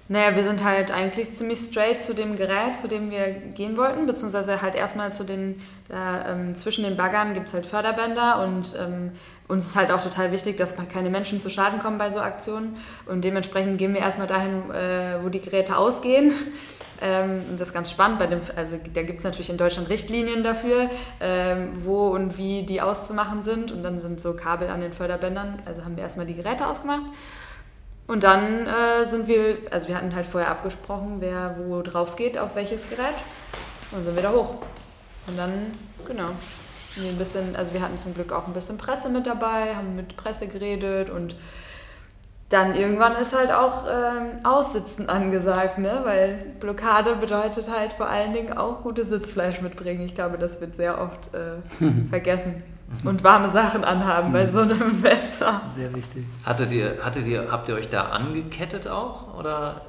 Naja, 0.06 0.36
wir 0.36 0.44
sind 0.44 0.62
halt 0.62 0.90
eigentlich 0.90 1.34
ziemlich 1.34 1.60
straight 1.60 2.02
zu 2.02 2.14
dem 2.14 2.36
Gerät, 2.36 2.78
zu 2.78 2.88
dem 2.88 3.10
wir 3.10 3.30
gehen 3.30 3.76
wollten, 3.78 4.04
beziehungsweise 4.04 4.60
halt 4.60 4.74
erstmal 4.74 5.14
zu 5.14 5.24
den, 5.24 5.62
da, 5.88 6.28
ähm, 6.28 6.54
zwischen 6.54 6.84
den 6.84 6.96
Baggern 6.96 7.32
gibt 7.32 7.48
es 7.48 7.54
halt 7.54 7.64
Förderbänder 7.64 8.42
und 8.44 8.76
ähm, 8.78 9.12
uns 9.48 9.66
ist 9.66 9.76
halt 9.76 9.90
auch 9.90 10.02
total 10.02 10.30
wichtig, 10.30 10.58
dass 10.58 10.76
keine 10.76 11.08
Menschen 11.08 11.40
zu 11.40 11.48
Schaden 11.48 11.78
kommen 11.78 11.96
bei 11.96 12.10
so 12.10 12.20
Aktionen 12.20 12.76
und 13.06 13.24
dementsprechend 13.24 13.78
gehen 13.78 13.94
wir 13.94 14.02
erstmal 14.02 14.26
dahin, 14.26 14.70
äh, 14.70 15.22
wo 15.22 15.30
die 15.30 15.40
Geräte 15.40 15.78
ausgehen 15.78 16.32
ähm, 17.00 17.42
das 17.58 17.68
ist 17.68 17.74
ganz 17.74 17.90
spannend. 17.90 18.18
Bei 18.18 18.26
dem, 18.26 18.40
also 18.56 18.78
da 18.92 19.02
gibt 19.02 19.18
es 19.18 19.24
natürlich 19.24 19.50
in 19.50 19.56
Deutschland 19.56 19.88
Richtlinien 19.88 20.42
dafür, 20.42 20.90
ähm, 21.20 21.72
wo 21.84 22.08
und 22.08 22.38
wie 22.38 22.62
die 22.62 22.80
auszumachen 22.80 23.42
sind. 23.42 23.72
Und 23.72 23.82
dann 23.82 24.00
sind 24.00 24.20
so 24.20 24.34
Kabel 24.34 24.68
an 24.68 24.80
den 24.80 24.92
Förderbändern. 24.92 25.62
Also 25.66 25.84
haben 25.84 25.96
wir 25.96 26.04
erstmal 26.04 26.26
die 26.26 26.34
Geräte 26.34 26.66
ausgemacht. 26.66 27.04
Und 28.06 28.24
dann 28.24 28.66
äh, 28.66 29.06
sind 29.06 29.28
wir, 29.28 29.56
also 29.70 29.88
wir 29.88 29.96
hatten 29.96 30.14
halt 30.14 30.26
vorher 30.26 30.50
abgesprochen, 30.50 31.16
wer 31.20 31.56
wo 31.58 31.80
drauf 31.82 32.16
geht, 32.16 32.36
auf 32.36 32.54
welches 32.54 32.88
Gerät. 32.88 33.14
Und 33.90 33.98
dann 33.98 34.04
sind 34.04 34.16
wir 34.16 34.22
da 34.22 34.32
hoch. 34.32 34.56
Und 35.26 35.38
dann, 35.38 35.72
genau. 36.06 36.30
Ein 36.96 37.18
bisschen, 37.18 37.56
also 37.56 37.72
wir 37.72 37.82
hatten 37.82 37.98
zum 37.98 38.14
Glück 38.14 38.32
auch 38.32 38.46
ein 38.46 38.52
bisschen 38.52 38.78
Presse 38.78 39.08
mit 39.08 39.26
dabei, 39.26 39.74
haben 39.74 39.96
mit 39.96 40.16
Presse 40.16 40.46
geredet 40.46 41.10
und 41.10 41.34
dann 42.50 42.74
irgendwann 42.74 43.16
ist 43.16 43.36
halt 43.36 43.50
auch 43.50 43.84
ähm, 43.90 44.44
Aussitzen 44.44 45.08
angesagt, 45.08 45.78
ne? 45.78 46.02
weil 46.04 46.52
Blockade 46.60 47.16
bedeutet 47.16 47.68
halt 47.68 47.94
vor 47.94 48.08
allen 48.08 48.32
Dingen 48.32 48.56
auch 48.56 48.82
gutes 48.82 49.08
Sitzfleisch 49.08 49.60
mitbringen. 49.60 50.02
Ich 50.02 50.14
glaube, 50.14 50.38
das 50.38 50.60
wird 50.60 50.76
sehr 50.76 51.00
oft 51.00 51.34
äh, 51.34 52.06
vergessen. 52.10 52.62
Und 53.02 53.24
warme 53.24 53.50
Sachen 53.50 53.84
anhaben 53.84 54.32
bei 54.32 54.46
so 54.46 54.60
einem 54.60 55.02
Wetter. 55.02 55.62
Sehr 55.74 55.94
wichtig. 55.94 56.24
Hattet 56.44 56.72
ihr, 56.72 56.98
hattet 57.02 57.26
ihr, 57.26 57.50
habt 57.50 57.68
ihr 57.68 57.74
euch 57.74 57.88
da 57.88 58.10
angekettet 58.10 58.86
auch? 58.86 59.34
Oder? 59.38 59.80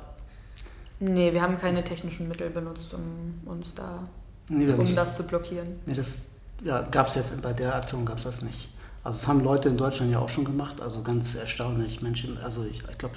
Nee, 0.99 1.33
wir 1.33 1.41
haben 1.41 1.57
keine 1.57 1.83
technischen 1.83 2.27
Mittel 2.27 2.49
benutzt, 2.49 2.93
um 2.93 3.41
uns 3.45 3.73
da, 3.73 4.03
nee, 4.49 4.71
um 4.71 4.95
das 4.95 5.17
zu 5.17 5.23
blockieren. 5.23 5.79
Nee, 5.85 5.93
das 5.93 6.21
ja, 6.63 6.81
gab 6.81 7.07
es 7.07 7.15
jetzt 7.15 7.41
bei 7.41 7.53
der 7.53 7.75
Aktion 7.75 8.05
gab 8.05 8.17
es 8.17 8.23
das 8.23 8.41
nicht. 8.41 8.69
Also 9.03 9.19
das 9.19 9.27
haben 9.27 9.41
Leute 9.41 9.69
in 9.69 9.77
Deutschland 9.77 10.11
ja 10.11 10.19
auch 10.19 10.29
schon 10.29 10.45
gemacht, 10.45 10.81
also 10.81 11.03
ganz 11.03 11.35
erstaunlich. 11.35 12.01
Menschen, 12.01 12.37
also 12.39 12.63
ich, 12.63 12.81
ich 12.89 12.97
glaube, 12.97 13.15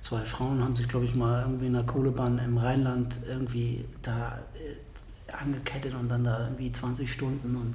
zwei 0.00 0.24
Frauen 0.24 0.62
haben 0.62 0.76
sich, 0.76 0.88
glaube 0.88 1.04
ich, 1.04 1.14
mal 1.14 1.42
irgendwie 1.42 1.66
in 1.66 1.74
einer 1.74 1.84
Kohlebahn 1.84 2.38
im 2.38 2.56
Rheinland 2.56 3.18
irgendwie 3.28 3.84
da 4.02 4.38
äh, 4.54 5.32
angekettet 5.32 5.94
und 5.94 6.08
dann 6.08 6.24
da 6.24 6.44
irgendwie 6.44 6.72
20 6.72 7.12
Stunden 7.12 7.56
und 7.56 7.74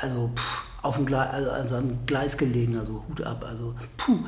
also 0.00 0.30
pff, 0.34 0.64
auf 0.82 0.96
dem 0.96 1.06
Gleis, 1.06 1.28
also, 1.32 1.50
also 1.50 1.76
am 1.76 2.06
Gleis 2.06 2.36
gelegen, 2.36 2.78
also 2.78 3.04
Hut 3.08 3.22
ab, 3.22 3.44
also 3.48 3.74
puh. 3.96 4.18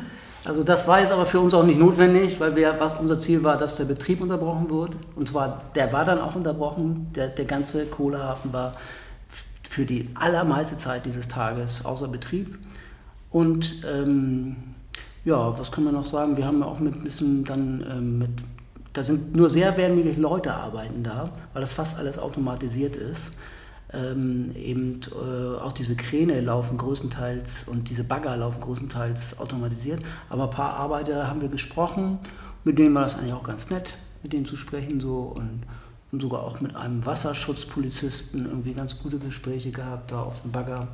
Also 0.44 0.64
das 0.64 0.88
war 0.88 1.00
jetzt 1.00 1.12
aber 1.12 1.26
für 1.26 1.38
uns 1.38 1.52
auch 1.52 1.64
nicht 1.64 1.78
notwendig, 1.78 2.40
weil 2.40 2.56
wir, 2.56 2.76
was 2.78 2.94
unser 2.94 3.18
Ziel 3.18 3.44
war, 3.44 3.58
dass 3.58 3.76
der 3.76 3.84
Betrieb 3.84 4.22
unterbrochen 4.22 4.70
wird. 4.70 4.96
Und 5.14 5.28
zwar, 5.28 5.60
der 5.74 5.92
war 5.92 6.06
dann 6.06 6.18
auch 6.18 6.34
unterbrochen, 6.34 7.08
der, 7.14 7.28
der 7.28 7.44
ganze 7.44 7.84
Kohlehafen 7.84 8.52
war 8.52 8.74
für 9.68 9.84
die 9.84 10.08
allermeiste 10.14 10.78
Zeit 10.78 11.04
dieses 11.04 11.28
Tages 11.28 11.84
außer 11.84 12.08
Betrieb. 12.08 12.58
Und 13.30 13.84
ähm, 13.86 14.56
ja, 15.24 15.58
was 15.58 15.70
kann 15.70 15.84
man 15.84 15.94
noch 15.94 16.06
sagen? 16.06 16.36
Wir 16.36 16.46
haben 16.46 16.62
auch 16.62 16.80
mit 16.80 16.94
ein 16.94 17.04
bisschen 17.04 17.44
dann 17.44 17.86
ähm, 17.88 18.18
mit, 18.18 18.30
da 18.94 19.04
sind 19.04 19.36
nur 19.36 19.50
sehr 19.50 19.76
wenige 19.76 20.18
Leute 20.18 20.54
arbeiten 20.54 21.04
da, 21.04 21.30
weil 21.52 21.60
das 21.60 21.72
fast 21.72 21.98
alles 21.98 22.18
automatisiert 22.18 22.96
ist. 22.96 23.30
Ähm, 23.92 24.54
eben 24.54 25.00
äh, 25.10 25.58
auch 25.58 25.72
diese 25.72 25.96
Kräne 25.96 26.40
laufen 26.40 26.78
größtenteils 26.78 27.64
und 27.66 27.90
diese 27.90 28.04
Bagger 28.04 28.36
laufen 28.36 28.60
größtenteils 28.60 29.38
automatisiert. 29.38 30.00
Aber 30.28 30.44
ein 30.44 30.50
paar 30.50 30.74
Arbeiter 30.74 31.26
haben 31.26 31.40
wir 31.40 31.48
gesprochen, 31.48 32.18
mit 32.62 32.78
denen 32.78 32.94
war 32.94 33.02
das 33.02 33.16
eigentlich 33.16 33.32
auch 33.32 33.42
ganz 33.42 33.68
nett, 33.68 33.94
mit 34.22 34.32
denen 34.32 34.46
zu 34.46 34.56
sprechen 34.56 35.00
so 35.00 35.32
und 35.34 35.62
und 36.12 36.20
sogar 36.20 36.42
auch 36.42 36.60
mit 36.60 36.74
einem 36.74 37.04
Wasserschutzpolizisten 37.06 38.46
irgendwie 38.46 38.74
ganz 38.74 39.00
gute 39.00 39.18
Gespräche 39.18 39.70
gehabt 39.70 40.10
da 40.10 40.22
auf 40.22 40.42
dem 40.42 40.50
Bagger. 40.52 40.88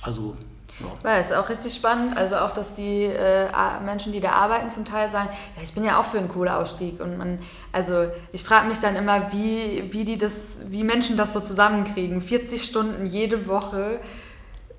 Also 0.00 0.36
ja. 0.80 1.10
ja, 1.10 1.18
ist 1.18 1.32
auch 1.32 1.48
richtig 1.48 1.74
spannend. 1.74 2.16
Also 2.16 2.36
auch, 2.36 2.52
dass 2.52 2.74
die 2.74 3.04
äh, 3.04 3.48
Menschen, 3.84 4.12
die 4.12 4.20
da 4.20 4.32
arbeiten, 4.32 4.70
zum 4.70 4.84
Teil 4.84 5.10
sagen, 5.10 5.28
ja, 5.56 5.62
ich 5.62 5.74
bin 5.74 5.84
ja 5.84 6.00
auch 6.00 6.04
für 6.04 6.18
einen 6.18 6.28
Kohleausstieg. 6.28 7.00
Und 7.00 7.18
man, 7.18 7.38
also 7.72 8.06
ich 8.32 8.42
frage 8.42 8.68
mich 8.68 8.78
dann 8.78 8.96
immer, 8.96 9.32
wie, 9.32 9.92
wie 9.92 10.04
die 10.04 10.18
das, 10.18 10.58
wie 10.66 10.84
Menschen 10.84 11.16
das 11.16 11.32
so 11.32 11.40
zusammenkriegen. 11.40 12.20
40 12.20 12.64
Stunden 12.64 13.06
jede 13.06 13.46
Woche 13.46 14.00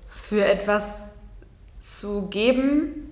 für 0.08 0.44
etwas 0.44 0.84
zu 1.82 2.28
geben, 2.28 3.10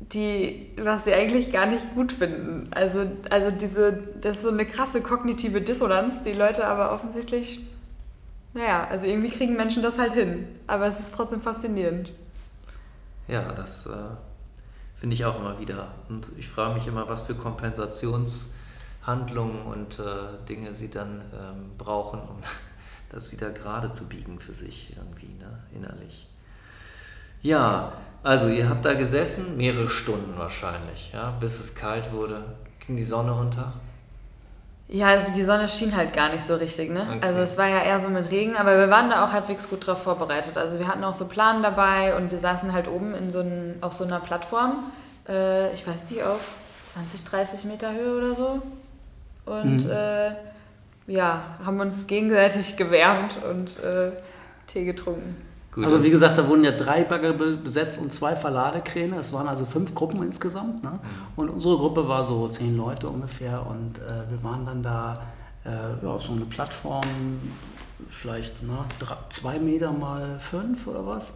die, 0.00 0.70
was 0.76 1.04
sie 1.04 1.14
eigentlich 1.14 1.52
gar 1.52 1.66
nicht 1.66 1.94
gut 1.94 2.12
finden. 2.12 2.68
Also, 2.72 3.06
also 3.30 3.50
diese, 3.50 3.92
das 4.20 4.36
ist 4.36 4.42
so 4.42 4.50
eine 4.50 4.66
krasse 4.66 5.00
kognitive 5.00 5.60
Dissonanz, 5.60 6.22
die 6.22 6.32
Leute 6.32 6.66
aber 6.66 6.92
offensichtlich 6.92 7.60
naja, 8.54 8.86
also 8.88 9.06
irgendwie 9.06 9.30
kriegen 9.30 9.56
Menschen 9.56 9.82
das 9.82 9.98
halt 9.98 10.12
hin. 10.12 10.46
Aber 10.66 10.86
es 10.86 10.98
ist 11.00 11.14
trotzdem 11.14 11.42
faszinierend. 11.42 12.12
Ja, 13.26 13.52
das 13.52 13.86
äh, 13.86 14.10
finde 14.94 15.14
ich 15.14 15.24
auch 15.24 15.40
immer 15.40 15.58
wieder. 15.58 15.88
Und 16.08 16.28
ich 16.38 16.48
frage 16.48 16.74
mich 16.74 16.86
immer, 16.86 17.08
was 17.08 17.22
für 17.22 17.34
Kompensationshandlungen 17.34 19.62
und 19.62 19.98
äh, 19.98 20.38
Dinge 20.48 20.72
sie 20.74 20.88
dann 20.88 21.22
ähm, 21.32 21.72
brauchen, 21.76 22.20
um 22.20 22.38
das 23.10 23.32
wieder 23.32 23.50
gerade 23.50 23.90
zu 23.92 24.04
biegen 24.04 24.38
für 24.38 24.54
sich 24.54 24.94
irgendwie, 24.96 25.34
ne, 25.34 25.64
innerlich. 25.74 26.28
Ja, 27.42 27.94
also 28.22 28.46
ihr 28.48 28.70
habt 28.70 28.84
da 28.84 28.94
gesessen, 28.94 29.56
mehrere 29.56 29.90
Stunden 29.90 30.38
wahrscheinlich, 30.38 31.10
ja, 31.12 31.32
bis 31.32 31.58
es 31.60 31.74
kalt 31.74 32.12
wurde. 32.12 32.44
Ging 32.86 32.96
die 32.96 33.04
Sonne 33.04 33.34
unter? 33.34 33.72
Ja, 34.94 35.08
also 35.08 35.32
die 35.32 35.42
Sonne 35.42 35.68
schien 35.68 35.96
halt 35.96 36.12
gar 36.12 36.28
nicht 36.28 36.44
so 36.44 36.54
richtig, 36.54 36.88
ne? 36.88 37.00
Okay. 37.00 37.26
Also 37.26 37.40
es 37.40 37.58
war 37.58 37.66
ja 37.66 37.82
eher 37.82 38.00
so 38.00 38.08
mit 38.08 38.30
Regen, 38.30 38.54
aber 38.54 38.78
wir 38.78 38.88
waren 38.90 39.10
da 39.10 39.24
auch 39.24 39.32
halbwegs 39.32 39.68
gut 39.68 39.84
drauf 39.84 40.04
vorbereitet. 40.04 40.56
Also 40.56 40.78
wir 40.78 40.86
hatten 40.86 41.02
auch 41.02 41.14
so 41.14 41.24
Plan 41.24 41.64
dabei 41.64 42.14
und 42.16 42.30
wir 42.30 42.38
saßen 42.38 42.72
halt 42.72 42.86
oben 42.86 43.12
in 43.12 43.32
so 43.32 43.40
ein, 43.40 43.74
auf 43.80 43.94
so 43.94 44.04
einer 44.04 44.20
Plattform, 44.20 44.92
äh, 45.28 45.72
ich 45.72 45.84
weiß 45.84 46.08
nicht, 46.10 46.22
auf 46.22 46.38
20, 46.92 47.24
30 47.24 47.64
Meter 47.64 47.92
Höhe 47.92 48.16
oder 48.18 48.34
so. 48.36 48.62
Und 49.46 49.84
mhm. 49.84 49.90
äh, 49.90 50.36
ja, 51.08 51.42
haben 51.64 51.80
uns 51.80 52.06
gegenseitig 52.06 52.76
gewärmt 52.76 53.42
und 53.50 53.82
äh, 53.82 54.12
Tee 54.68 54.84
getrunken. 54.84 55.36
Gut. 55.74 55.84
Also 55.84 56.04
wie 56.04 56.10
gesagt, 56.10 56.38
da 56.38 56.46
wurden 56.46 56.62
ja 56.62 56.70
drei 56.70 57.02
Bagger 57.02 57.32
besetzt 57.32 57.98
und 57.98 58.14
zwei 58.14 58.36
Verladekräne. 58.36 59.16
Es 59.16 59.32
waren 59.32 59.48
also 59.48 59.64
fünf 59.64 59.92
Gruppen 59.94 60.22
insgesamt. 60.22 60.84
Ne? 60.84 60.90
Mhm. 60.90 60.98
Und 61.34 61.48
unsere 61.50 61.76
Gruppe 61.76 62.06
war 62.06 62.24
so 62.24 62.46
zehn 62.48 62.76
Leute 62.76 63.08
ungefähr. 63.08 63.66
Und 63.66 63.98
äh, 63.98 64.30
wir 64.30 64.42
waren 64.44 64.64
dann 64.64 64.82
da 64.82 65.14
äh, 65.64 65.70
ja, 66.04 66.10
auf 66.10 66.22
so 66.22 66.32
eine 66.32 66.44
Plattform, 66.44 67.02
vielleicht 68.08 68.62
ne, 68.62 68.78
drei, 69.00 69.16
zwei 69.30 69.58
Meter 69.58 69.92
mal 69.92 70.38
fünf 70.38 70.86
oder 70.86 71.04
was. 71.04 71.32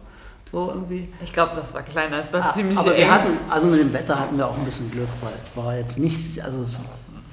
So 0.51 0.69
irgendwie. 0.69 1.09
Ich 1.21 1.33
glaube, 1.33 1.55
das 1.55 1.73
war 1.73 1.81
kleiner, 1.81 2.19
es 2.19 2.31
war 2.31 2.45
ah, 2.45 2.53
ziemlich 2.53 2.77
Aber 2.77 2.93
eng. 2.93 2.97
wir 2.97 3.11
hatten, 3.11 3.37
also 3.49 3.67
mit 3.67 3.79
dem 3.79 3.93
Wetter 3.93 4.19
hatten 4.19 4.37
wir 4.37 4.47
auch 4.47 4.57
ein 4.57 4.65
bisschen 4.65 4.89
Glück, 4.89 5.09
weil 5.21 5.33
es 5.41 5.55
war 5.55 5.75
jetzt 5.75 5.99
nicht, 5.99 6.43
also 6.43 6.61
es, 6.61 6.75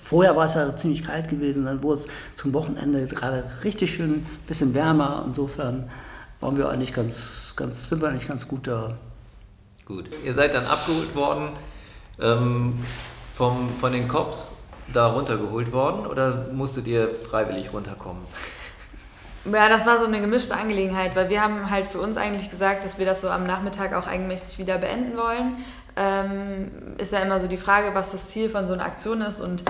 vorher 0.02 0.36
war 0.36 0.44
es 0.44 0.54
ja 0.54 0.74
ziemlich 0.76 1.04
kalt 1.04 1.28
gewesen, 1.28 1.64
dann 1.64 1.82
wurde 1.82 2.00
es 2.00 2.08
zum 2.34 2.52
Wochenende 2.52 3.06
gerade 3.06 3.44
richtig 3.64 3.94
schön 3.94 4.10
ein 4.10 4.26
bisschen 4.46 4.74
wärmer. 4.74 5.24
Insofern 5.26 5.88
waren 6.40 6.56
wir 6.56 6.68
eigentlich 6.68 6.92
ganz, 6.92 7.54
ganz, 7.56 7.88
sind 7.88 8.00
wir 8.02 8.08
eigentlich 8.08 8.28
ganz 8.28 8.46
gut 8.46 8.66
da. 8.66 8.96
Gut. 9.84 10.10
Ihr 10.24 10.34
seid 10.34 10.54
dann 10.54 10.66
abgeholt 10.66 11.14
worden, 11.14 11.50
ähm, 12.20 12.84
vom, 13.34 13.68
von 13.80 13.92
den 13.92 14.08
Cops 14.08 14.56
da 14.92 15.08
runtergeholt 15.08 15.72
worden 15.72 16.06
oder 16.06 16.46
musstet 16.52 16.86
ihr 16.86 17.10
freiwillig 17.10 17.72
runterkommen? 17.72 18.22
Ja, 19.52 19.68
das 19.68 19.86
war 19.86 19.98
so 20.00 20.06
eine 20.06 20.20
gemischte 20.20 20.56
Angelegenheit, 20.56 21.14
weil 21.14 21.30
wir 21.30 21.40
haben 21.40 21.70
halt 21.70 21.86
für 21.86 22.00
uns 22.00 22.16
eigentlich 22.16 22.50
gesagt, 22.50 22.84
dass 22.84 22.98
wir 22.98 23.06
das 23.06 23.20
so 23.20 23.30
am 23.30 23.46
Nachmittag 23.46 23.94
auch 23.94 24.06
eigenmächtig 24.06 24.58
wieder 24.58 24.78
beenden 24.78 25.16
wollen. 25.16 25.64
Ähm, 25.96 26.96
ist 26.98 27.12
ja 27.12 27.20
immer 27.20 27.38
so 27.40 27.46
die 27.46 27.56
Frage, 27.56 27.94
was 27.94 28.10
das 28.10 28.28
Ziel 28.28 28.50
von 28.50 28.66
so 28.66 28.72
einer 28.72 28.84
Aktion 28.84 29.20
ist 29.22 29.40
und 29.40 29.62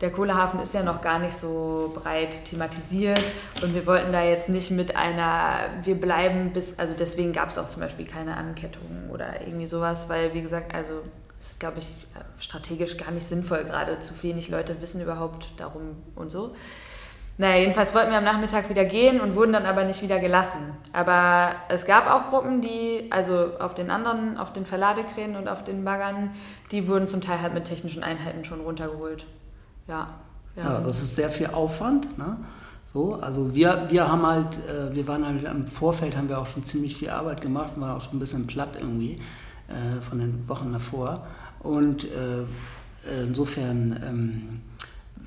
der 0.00 0.10
Kohlehafen 0.10 0.60
ist 0.60 0.74
ja 0.74 0.82
noch 0.82 1.00
gar 1.00 1.18
nicht 1.18 1.34
so 1.34 1.92
breit 1.94 2.44
thematisiert 2.44 3.22
und 3.62 3.74
wir 3.74 3.86
wollten 3.86 4.12
da 4.12 4.22
jetzt 4.22 4.48
nicht 4.48 4.70
mit 4.70 4.96
einer, 4.96 5.60
wir 5.82 5.94
bleiben 5.94 6.52
bis, 6.52 6.78
also 6.78 6.94
deswegen 6.96 7.32
gab 7.32 7.48
es 7.48 7.58
auch 7.58 7.68
zum 7.68 7.80
Beispiel 7.80 8.06
keine 8.06 8.36
Ankettungen 8.36 9.10
oder 9.10 9.40
irgendwie 9.40 9.66
sowas, 9.66 10.08
weil 10.08 10.34
wie 10.34 10.42
gesagt, 10.42 10.74
also 10.74 11.02
ist 11.38 11.60
glaube 11.60 11.78
ich 11.78 12.06
strategisch 12.38 12.96
gar 12.96 13.10
nicht 13.10 13.26
sinnvoll, 13.26 13.64
gerade 13.64 13.98
zu 14.00 14.20
wenig 14.22 14.48
Leute 14.48 14.80
wissen 14.80 15.00
überhaupt 15.00 15.48
darum 15.58 15.96
und 16.16 16.30
so. 16.30 16.54
Naja, 17.36 17.56
jedenfalls 17.56 17.92
wollten 17.94 18.10
wir 18.10 18.18
am 18.18 18.24
Nachmittag 18.24 18.68
wieder 18.70 18.84
gehen 18.84 19.20
und 19.20 19.34
wurden 19.34 19.52
dann 19.52 19.66
aber 19.66 19.82
nicht 19.84 20.02
wieder 20.02 20.20
gelassen. 20.20 20.72
Aber 20.92 21.56
es 21.68 21.84
gab 21.84 22.08
auch 22.08 22.30
Gruppen, 22.30 22.60
die, 22.60 23.08
also 23.10 23.58
auf 23.58 23.74
den 23.74 23.90
anderen, 23.90 24.38
auf 24.38 24.52
den 24.52 24.64
Verladekränen 24.64 25.34
und 25.34 25.48
auf 25.48 25.64
den 25.64 25.84
Baggern, 25.84 26.32
die 26.70 26.86
wurden 26.86 27.08
zum 27.08 27.20
Teil 27.20 27.40
halt 27.40 27.52
mit 27.52 27.64
technischen 27.64 28.04
Einheiten 28.04 28.44
schon 28.44 28.60
runtergeholt. 28.60 29.26
Ja. 29.86 30.08
Ja, 30.56 30.62
ja 30.62 30.80
das 30.80 31.02
ist 31.02 31.16
sehr 31.16 31.30
viel 31.30 31.48
Aufwand. 31.48 32.16
Ne? 32.18 32.36
So, 32.92 33.14
also 33.14 33.54
wir, 33.54 33.86
wir 33.88 34.08
haben 34.08 34.24
halt, 34.24 34.58
äh, 34.68 34.94
wir 34.94 35.06
waren 35.08 35.26
halt 35.26 35.42
im 35.44 35.66
Vorfeld, 35.66 36.16
haben 36.16 36.28
wir 36.28 36.38
auch 36.38 36.46
schon 36.46 36.64
ziemlich 36.64 36.96
viel 36.96 37.10
Arbeit 37.10 37.40
gemacht, 37.40 37.72
waren 37.76 37.90
auch 37.90 38.00
schon 38.00 38.16
ein 38.16 38.20
bisschen 38.20 38.46
platt 38.46 38.76
irgendwie 38.78 39.16
äh, 39.68 40.00
von 40.00 40.18
den 40.18 40.48
Wochen 40.48 40.72
davor. 40.72 41.26
Und 41.60 42.04
äh, 42.04 42.44
insofern, 43.26 44.00
ähm, 44.06 44.60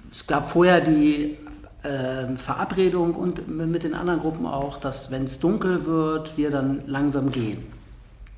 es 0.10 0.26
gab 0.28 0.50
vorher 0.50 0.80
die 0.80 1.38
äh, 1.84 2.36
Verabredung 2.36 3.16
und 3.16 3.48
mit 3.50 3.84
den 3.84 3.94
anderen 3.94 4.20
Gruppen 4.20 4.46
auch, 4.46 4.78
dass 4.78 5.12
wenn 5.12 5.26
es 5.26 5.40
dunkel 5.40 5.86
wird, 5.86 6.38
wir 6.38 6.52
dann 6.52 6.84
langsam 6.88 7.32
gehen. 7.32 7.66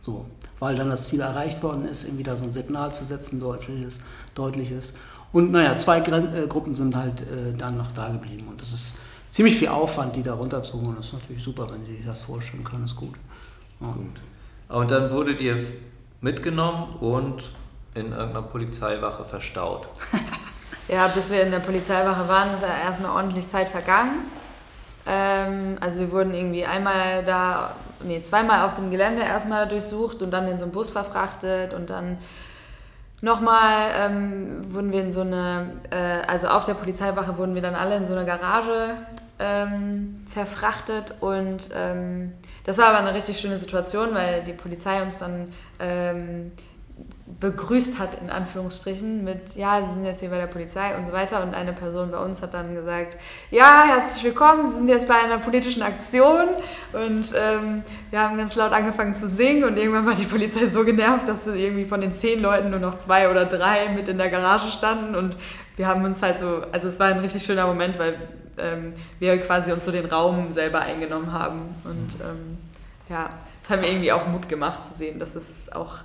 So, 0.02 0.26
weil 0.60 0.76
dann 0.76 0.90
das 0.90 1.08
Ziel 1.08 1.22
erreicht 1.22 1.62
worden 1.62 1.86
ist, 1.86 2.06
irgendwie 2.06 2.24
da 2.24 2.36
so 2.36 2.46
ein 2.46 2.54
Signal 2.54 2.94
zu 2.94 3.04
setzen, 3.04 3.40
deutliches, 3.40 4.00
deutliches. 4.34 4.94
Und 5.32 5.52
naja, 5.52 5.78
zwei 5.78 6.00
äh, 6.00 6.48
Gruppen 6.48 6.76
sind 6.76 6.96
halt 6.96 7.22
äh, 7.22 7.54
dann 7.58 7.78
noch 7.78 7.92
da 7.92 8.10
geblieben. 8.10 8.48
Und 8.50 8.62
das 8.62 8.74
ist 8.74 8.96
ziemlich 9.32 9.58
viel 9.58 9.68
Aufwand, 9.68 10.16
die 10.16 10.24
da 10.24 10.34
runterzuholen. 10.34 10.96
Das 10.98 11.08
ist 11.08 11.14
natürlich 11.14 11.44
super, 11.44 11.68
wenn 11.70 11.86
Sie 11.86 11.98
sich 11.98 12.06
das 12.06 12.22
vorstellen 12.22 12.64
können, 12.64 12.86
ist 12.86 12.96
gut. 12.96 13.16
Ja. 13.80 13.88
gut. 13.88 14.20
Und 14.70 14.92
dann 14.92 15.12
wurdet 15.12 15.40
ihr 15.42 15.58
mitgenommen 16.22 16.96
und 17.00 17.52
in 17.96 18.12
irgendeiner 18.12 18.44
Polizeiwache 18.44 19.26
verstaut. 19.26 19.88
ja, 20.88 21.08
bis 21.08 21.32
wir 21.32 21.42
in 21.44 21.52
der 21.52 21.60
Polizeiwache 21.60 22.28
waren, 22.28 22.54
ist 22.54 22.62
ja 22.62 22.78
erstmal 22.86 23.12
ordentlich 23.12 23.48
Zeit 23.48 23.70
vergangen. 23.70 24.26
Ähm, 25.06 25.78
also 25.80 26.02
wir 26.02 26.12
wurden 26.12 26.34
irgendwie 26.34 26.66
einmal 26.66 27.24
da, 27.26 27.76
nee, 28.04 28.22
zweimal 28.22 28.66
auf 28.66 28.76
dem 28.76 28.92
Gelände 28.92 29.24
erstmal 29.24 29.68
durchsucht 29.68 30.22
und 30.22 30.32
dann 30.32 30.48
in 30.48 30.58
so 30.60 30.66
einen 30.66 30.72
Bus 30.72 30.90
verfrachtet 30.92 31.74
und 31.74 31.90
dann 31.90 32.18
Nochmal 33.22 33.92
ähm, 33.96 34.74
wurden 34.74 34.92
wir 34.92 35.02
in 35.02 35.12
so 35.12 35.22
eine, 35.22 35.74
äh, 35.90 36.26
also 36.28 36.48
auf 36.48 36.66
der 36.66 36.74
Polizeiwache 36.74 37.38
wurden 37.38 37.54
wir 37.54 37.62
dann 37.62 37.76
alle 37.76 37.98
in 37.98 38.08
so 38.08 38.16
eine 38.16 38.26
Garage 38.26 38.96
ähm, 39.40 40.26
verfrachtet 40.30 41.16
und 41.20 41.70
ähm, 41.74 42.34
das 42.64 42.78
war 42.78 42.88
aber 42.88 43.00
eine 43.00 43.14
richtig 43.14 43.40
schöne 43.40 43.58
Situation, 43.58 44.14
weil 44.14 44.44
die 44.44 44.54
Polizei 44.54 45.02
uns 45.02 45.18
dann 45.20 45.52
ähm, 45.80 46.52
begrüßt 47.40 48.00
hat, 48.00 48.22
in 48.22 48.30
Anführungsstrichen, 48.30 49.24
mit, 49.24 49.56
ja, 49.56 49.82
Sie 49.82 49.94
sind 49.94 50.06
jetzt 50.06 50.20
hier 50.20 50.30
bei 50.30 50.38
der 50.38 50.48
Polizei 50.48 50.98
und 50.98 51.06
so 51.06 51.14
weiter. 51.14 51.42
Und 51.42 51.54
eine 51.54 51.72
Person 51.72 52.12
bei 52.12 52.18
uns 52.18 52.42
hat 52.42 52.54
dann 52.54 52.76
gesagt, 52.76 53.18
ja, 53.50 53.86
herzlich 53.88 54.24
willkommen, 54.24 54.70
Sie 54.70 54.78
sind 54.78 54.90
jetzt 54.90 55.08
bei 55.08 55.16
einer 55.16 55.38
politischen 55.38 55.82
Aktion. 55.82 56.48
Und 56.92 57.34
ähm, 57.36 57.84
wir 58.10 58.20
haben 58.20 58.38
ganz 58.38 58.56
laut 58.56 58.74
angefangen 58.74 59.16
zu 59.16 59.30
singen 59.30 59.64
und 59.64 59.78
irgendwann 59.78 60.06
war 60.06 60.16
die 60.16 60.26
Polizei 60.26 60.68
so 60.68 60.84
genervt, 60.84 61.28
dass 61.28 61.48
irgendwie 61.48 61.86
von 61.86 62.02
den 62.02 62.12
zehn 62.12 62.42
Leuten 62.42 62.72
nur 62.72 62.80
noch 62.80 62.98
zwei 62.98 63.30
oder 63.30 63.46
drei 63.46 63.90
mit 63.90 64.08
in 64.10 64.18
der 64.18 64.30
Garage 64.30 64.72
standen. 64.72 65.16
Und 65.16 65.38
wir 65.78 65.88
haben 65.88 66.04
uns 66.04 66.22
halt 66.22 66.40
so, 66.40 66.64
also 66.72 66.90
es 66.90 67.00
war 67.00 67.08
ein 67.08 67.20
richtig 67.20 67.44
schöner 67.44 67.68
Moment, 67.68 67.98
weil 67.98 68.18
ähm, 68.58 68.94
wir 69.20 69.40
quasi 69.40 69.72
uns 69.72 69.86
so 69.86 69.92
den 69.92 70.06
Raum 70.06 70.52
selber 70.52 70.82
eingenommen 70.82 71.32
haben. 71.32 71.76
Und 71.86 72.16
ähm, 72.22 72.58
ja, 73.08 73.30
es 73.62 73.70
hat 73.70 73.82
mir 73.82 73.88
irgendwie 73.88 74.12
auch 74.12 74.28
Mut 74.28 74.50
gemacht 74.50 74.84
zu 74.84 74.94
sehen, 74.94 75.20
dass 75.20 75.36
es 75.36 75.72
auch, 75.72 76.00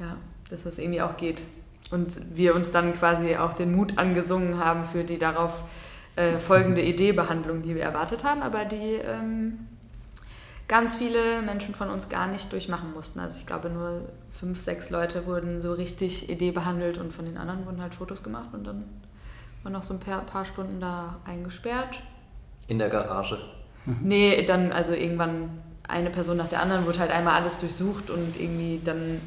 ja, 0.00 0.16
dass 0.50 0.64
das 0.64 0.78
irgendwie 0.78 1.02
auch 1.02 1.16
geht. 1.16 1.42
Und 1.90 2.20
wir 2.36 2.54
uns 2.54 2.70
dann 2.70 2.92
quasi 2.94 3.36
auch 3.36 3.52
den 3.52 3.74
Mut 3.74 3.98
angesungen 3.98 4.58
haben 4.58 4.84
für 4.84 5.04
die 5.04 5.18
darauf 5.18 5.62
äh, 6.16 6.36
folgende 6.36 6.82
Ideebehandlung, 6.82 7.62
die 7.62 7.74
wir 7.74 7.82
erwartet 7.82 8.24
haben, 8.24 8.42
aber 8.42 8.64
die 8.64 8.94
ähm, 8.94 9.66
ganz 10.68 10.96
viele 10.96 11.42
Menschen 11.42 11.74
von 11.74 11.90
uns 11.90 12.08
gar 12.08 12.26
nicht 12.28 12.52
durchmachen 12.52 12.92
mussten. 12.92 13.18
Also 13.18 13.38
ich 13.38 13.46
glaube 13.46 13.70
nur 13.70 14.02
fünf, 14.30 14.60
sechs 14.60 14.90
Leute 14.90 15.26
wurden 15.26 15.60
so 15.60 15.72
richtig 15.72 16.30
Idee 16.30 16.52
behandelt 16.52 16.98
und 16.98 17.12
von 17.12 17.24
den 17.24 17.36
anderen 17.36 17.66
wurden 17.66 17.82
halt 17.82 17.94
Fotos 17.94 18.22
gemacht 18.22 18.50
und 18.52 18.64
dann 18.64 18.84
waren 19.62 19.72
noch 19.72 19.82
so 19.82 19.94
ein 19.94 20.00
paar, 20.00 20.22
paar 20.22 20.44
Stunden 20.44 20.80
da 20.80 21.18
eingesperrt. 21.24 21.98
In 22.68 22.78
der 22.78 22.88
Garage? 22.88 23.38
Nee, 24.02 24.44
dann 24.44 24.72
also 24.72 24.92
irgendwann 24.92 25.50
eine 25.88 26.10
Person 26.10 26.36
nach 26.36 26.48
der 26.48 26.62
anderen 26.62 26.86
wurde 26.86 27.00
halt 27.00 27.10
einmal 27.10 27.40
alles 27.40 27.58
durchsucht 27.58 28.10
und 28.10 28.38
irgendwie 28.38 28.80
dann 28.84 29.20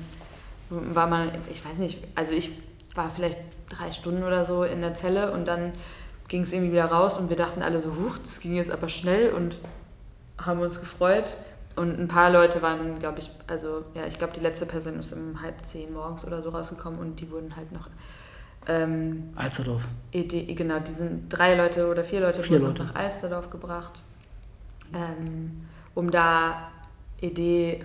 war 0.93 1.07
man, 1.07 1.31
ich 1.51 1.63
weiß 1.63 1.77
nicht, 1.77 1.99
also 2.15 2.31
ich 2.31 2.51
war 2.95 3.09
vielleicht 3.09 3.37
drei 3.69 3.91
Stunden 3.91 4.23
oder 4.23 4.45
so 4.45 4.63
in 4.63 4.81
der 4.81 4.95
Zelle 4.95 5.31
und 5.31 5.47
dann 5.47 5.73
ging 6.27 6.43
es 6.43 6.53
irgendwie 6.53 6.73
wieder 6.73 6.85
raus 6.85 7.17
und 7.17 7.29
wir 7.29 7.37
dachten 7.37 7.61
alle 7.61 7.81
so, 7.81 7.89
huch, 7.95 8.17
das 8.19 8.39
ging 8.39 8.55
jetzt 8.55 8.71
aber 8.71 8.89
schnell 8.89 9.31
und 9.31 9.59
haben 10.37 10.59
uns 10.59 10.79
gefreut. 10.79 11.25
Und 11.75 11.99
ein 11.99 12.07
paar 12.07 12.29
Leute 12.29 12.61
waren, 12.61 12.99
glaube 12.99 13.19
ich, 13.19 13.31
also 13.47 13.83
ja, 13.95 14.05
ich 14.05 14.19
glaube, 14.19 14.33
die 14.33 14.41
letzte 14.41 14.65
Person 14.65 14.99
ist 14.99 15.11
um 15.11 15.41
halb 15.41 15.65
zehn 15.65 15.91
morgens 15.91 16.23
oder 16.25 16.41
so 16.43 16.49
rausgekommen 16.49 16.99
und 16.99 17.19
die 17.19 17.31
wurden 17.31 17.55
halt 17.55 17.71
noch. 17.71 17.89
Ähm, 18.67 19.31
Alsterdorf. 19.35 19.87
genau, 20.11 20.79
die 20.79 20.91
sind 20.91 21.29
drei 21.29 21.55
Leute 21.55 21.89
oder 21.89 22.03
vier 22.03 22.21
Leute 22.21 22.43
vier 22.43 22.61
wurden 22.61 22.67
Leute. 22.67 22.83
nach 22.83 22.95
Alsterdorf 22.95 23.49
gebracht, 23.49 23.99
ähm, 24.93 25.65
um 25.95 26.11
da 26.11 26.71
Idee 27.19 27.83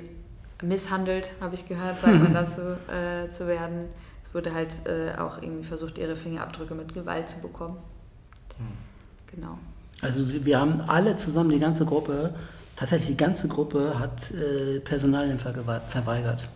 misshandelt, 0.63 1.33
habe 1.41 1.55
ich 1.55 1.67
gehört, 1.69 2.01
sagt 2.01 2.23
man 2.23 2.35
dazu, 2.35 2.61
äh, 2.91 3.29
zu 3.31 3.47
werden. 3.47 3.87
Es 4.23 4.35
wurde 4.35 4.53
halt 4.53 4.87
äh, 4.87 5.19
auch 5.19 5.41
irgendwie 5.41 5.65
versucht, 5.65 5.99
ihre 5.99 6.17
Fingerabdrücke 6.17 6.75
mit 6.75 6.93
Gewalt 6.93 7.29
zu 7.29 7.39
bekommen. 7.39 7.79
Genau. 9.35 9.59
Also 10.03 10.25
wir 10.29 10.61
haben 10.61 10.81
alle 10.83 11.17
zusammen, 11.17 11.51
die 11.51 11.59
ganze 11.59 11.85
Gruppe, 11.85 12.35
tatsächlich 12.77 13.11
die 13.11 13.17
ganze 13.17 13.49
Gruppe 13.49 13.99
hat 13.99 14.31
äh, 14.31 14.81
Personalien 14.81 15.39
verweigert. 15.39 16.49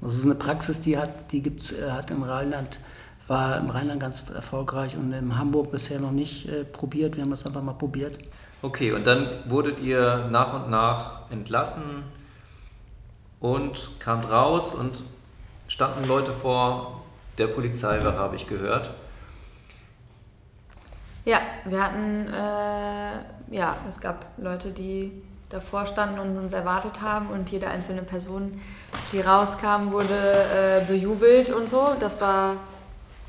Das 0.00 0.14
ist 0.14 0.24
eine 0.24 0.34
Praxis, 0.34 0.80
die 0.80 0.98
hat, 0.98 1.30
die 1.32 1.42
gibt's, 1.42 1.72
äh, 1.72 1.90
hat 1.90 2.10
im 2.10 2.22
Rheinland, 2.22 2.80
war 3.28 3.58
im 3.58 3.70
Rheinland 3.70 4.00
ganz 4.00 4.24
erfolgreich 4.34 4.96
und 4.96 5.12
in 5.12 5.38
Hamburg 5.38 5.70
bisher 5.70 6.00
noch 6.00 6.10
nicht 6.10 6.48
äh, 6.48 6.64
probiert. 6.64 7.16
Wir 7.16 7.22
haben 7.22 7.30
das 7.30 7.46
einfach 7.46 7.62
mal 7.62 7.74
probiert. 7.74 8.18
Okay, 8.62 8.92
und 8.92 9.06
dann 9.06 9.28
wurdet 9.46 9.80
ihr 9.80 10.28
nach 10.30 10.54
und 10.54 10.70
nach 10.70 11.30
entlassen 11.30 12.04
und 13.42 13.90
kamt 13.98 14.30
raus 14.30 14.72
und 14.72 15.02
standen 15.68 16.04
Leute 16.04 16.32
vor 16.32 17.02
der 17.36 17.48
Polizeiwache, 17.48 18.16
habe 18.16 18.36
ich 18.36 18.46
gehört. 18.46 18.90
Ja, 21.24 21.40
wir 21.64 21.82
hatten, 21.82 22.28
äh, 22.28 23.54
ja, 23.54 23.76
es 23.88 24.00
gab 24.00 24.26
Leute, 24.38 24.70
die 24.70 25.12
davor 25.50 25.86
standen 25.86 26.18
und 26.18 26.38
uns 26.38 26.52
erwartet 26.52 27.02
haben 27.02 27.28
und 27.28 27.50
jede 27.50 27.68
einzelne 27.68 28.02
Person, 28.02 28.60
die 29.12 29.20
rauskam, 29.20 29.90
wurde 29.90 30.14
äh, 30.14 30.84
bejubelt 30.84 31.50
und 31.50 31.68
so. 31.68 31.94
Das 32.00 32.20
war, 32.20 32.56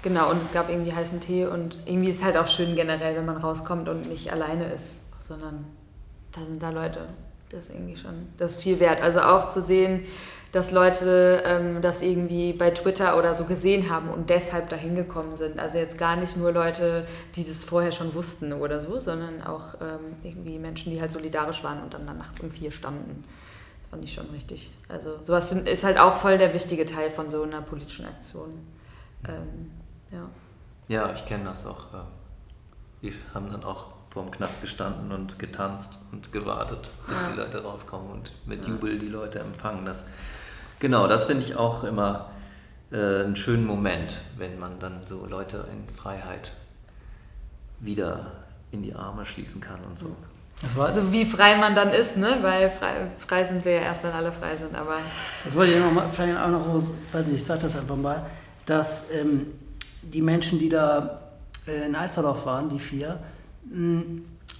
genau, 0.02 0.30
und 0.32 0.42
es 0.42 0.52
gab 0.52 0.70
irgendwie 0.70 0.94
heißen 0.94 1.20
Tee 1.20 1.46
und 1.46 1.80
irgendwie 1.86 2.10
ist 2.10 2.18
es 2.18 2.24
halt 2.24 2.38
auch 2.38 2.48
schön 2.48 2.76
generell, 2.76 3.16
wenn 3.16 3.26
man 3.26 3.38
rauskommt 3.38 3.90
und 3.90 4.08
nicht 4.08 4.32
alleine 4.32 4.66
ist, 4.66 5.06
sondern 5.28 5.66
da 6.32 6.46
sind 6.46 6.62
da 6.62 6.70
Leute. 6.70 7.08
Das 7.54 7.66
ist 7.70 7.76
irgendwie 7.76 7.96
schon, 7.96 8.28
das 8.38 8.54
ist 8.54 8.64
viel 8.64 8.80
wert. 8.80 9.00
Also 9.02 9.22
auch 9.22 9.50
zu 9.50 9.62
sehen, 9.62 10.06
dass 10.52 10.72
Leute 10.72 11.44
ähm, 11.46 11.82
das 11.82 12.02
irgendwie 12.02 12.54
bei 12.54 12.72
Twitter 12.72 13.18
oder 13.18 13.36
so 13.36 13.46
gesehen 13.46 13.90
haben 13.90 14.10
und 14.10 14.30
deshalb 14.30 14.70
dahin 14.70 14.96
gekommen 14.96 15.36
sind. 15.36 15.60
Also 15.60 15.78
jetzt 15.78 15.98
gar 15.98 16.16
nicht 16.16 16.36
nur 16.36 16.52
Leute, 16.52 17.06
die 17.36 17.44
das 17.44 17.64
vorher 17.64 17.92
schon 17.92 18.14
wussten 18.16 18.54
oder 18.54 18.82
so, 18.82 18.98
sondern 18.98 19.42
auch 19.44 19.76
ähm, 19.82 20.16
irgendwie 20.24 20.58
Menschen, 20.58 20.92
die 20.92 21.00
halt 21.00 21.12
solidarisch 21.12 21.64
waren 21.64 21.82
und 21.84 21.94
dann, 21.94 22.08
dann 22.08 22.18
nachts 22.18 22.42
um 22.42 22.50
vier 22.50 22.72
standen. 22.72 23.24
Das 23.82 23.90
fand 23.92 24.04
ich 24.04 24.14
schon 24.14 24.28
richtig. 24.32 24.72
Also 24.90 25.18
sowas 25.24 25.52
ist 25.52 25.84
halt 25.84 26.00
auch 26.00 26.16
voll 26.18 26.38
der 26.40 26.54
wichtige 26.56 26.86
Teil 26.86 27.12
von 27.12 27.30
so 27.30 27.44
einer 27.44 27.62
politischen 27.62 28.06
Aktion. 28.06 28.54
Ähm, 29.28 29.72
ja. 30.12 30.30
Ja, 30.88 31.14
ich 31.14 31.26
kenne 31.26 31.46
das 31.46 31.66
auch. 31.68 31.94
äh, 31.94 31.98
Die 33.04 33.14
haben 33.34 33.52
dann 33.52 33.64
auch 33.64 33.93
vorm 34.14 34.30
Knast 34.30 34.62
gestanden 34.62 35.12
und 35.12 35.40
getanzt 35.40 35.98
und 36.12 36.32
gewartet, 36.32 36.90
bis 37.08 37.16
Ja. 37.20 37.30
die 37.32 37.38
Leute 37.38 37.64
rauskommen 37.64 38.12
und 38.12 38.32
mit 38.46 38.66
Jubel 38.68 39.00
die 39.00 39.08
Leute 39.08 39.40
empfangen. 39.40 39.86
Das, 39.86 40.06
genau, 40.80 41.08
das 41.08 41.26
finde 41.26 41.44
ich 41.44 41.56
auch 41.56 41.84
immer 41.84 42.30
äh, 42.92 43.24
einen 43.24 43.36
schönen 43.36 43.66
Moment, 43.66 44.18
wenn 44.38 44.60
man 44.60 44.78
dann 44.78 45.02
so 45.06 45.26
Leute 45.26 45.66
in 45.72 45.92
Freiheit 45.94 46.52
wieder 47.80 48.28
in 48.72 48.84
die 48.84 48.94
Arme 48.94 49.26
schließen 49.26 49.60
kann 49.62 49.80
und 49.90 49.98
so. 49.98 50.16
Das, 50.62 50.76
war, 50.76 50.86
Also 50.88 51.12
wie 51.12 51.26
frei 51.26 51.58
man 51.58 51.74
dann 51.74 51.90
ist, 51.90 52.16
ne? 52.16 52.38
Weil 52.42 52.70
frei, 52.70 53.08
frei 53.18 53.44
sind 53.44 53.66
wir 53.66 53.74
ja 53.74 53.82
erst, 53.82 54.04
wenn 54.04 54.12
alle 54.12 54.32
frei 54.32 54.56
sind, 54.56 54.76
aber 54.76 54.98
das 55.44 55.56
wollte 55.56 55.74
ich 55.74 55.80
noch 55.80 55.92
mal, 55.92 56.08
vielleicht 56.12 56.38
auch 56.38 56.50
noch, 56.50 56.78
ich 56.78 57.14
weiß 57.14 57.26
nicht, 57.28 57.38
ich 57.38 57.44
sage 57.46 57.62
das 57.64 57.76
einfach 57.76 57.96
mal, 57.96 58.26
dass 58.68 59.10
ähm, 59.12 59.48
die 60.04 60.22
Menschen, 60.22 60.60
die 60.60 60.70
da 60.70 61.20
äh, 61.68 61.86
in 61.88 61.96
Alsterdorf 61.96 62.46
waren, 62.46 62.70
die 62.70 62.80
vier, 62.80 63.20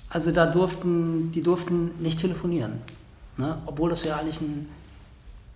also 0.10 0.32
da 0.32 0.46
durften, 0.46 1.32
die 1.32 1.42
durften 1.42 1.92
nicht 2.02 2.20
telefonieren. 2.20 2.74
Ne? 3.38 3.62
Obwohl 3.66 3.90
das 3.90 4.04
ja 4.04 4.18
eigentlich 4.18 4.42
ein 4.42 4.70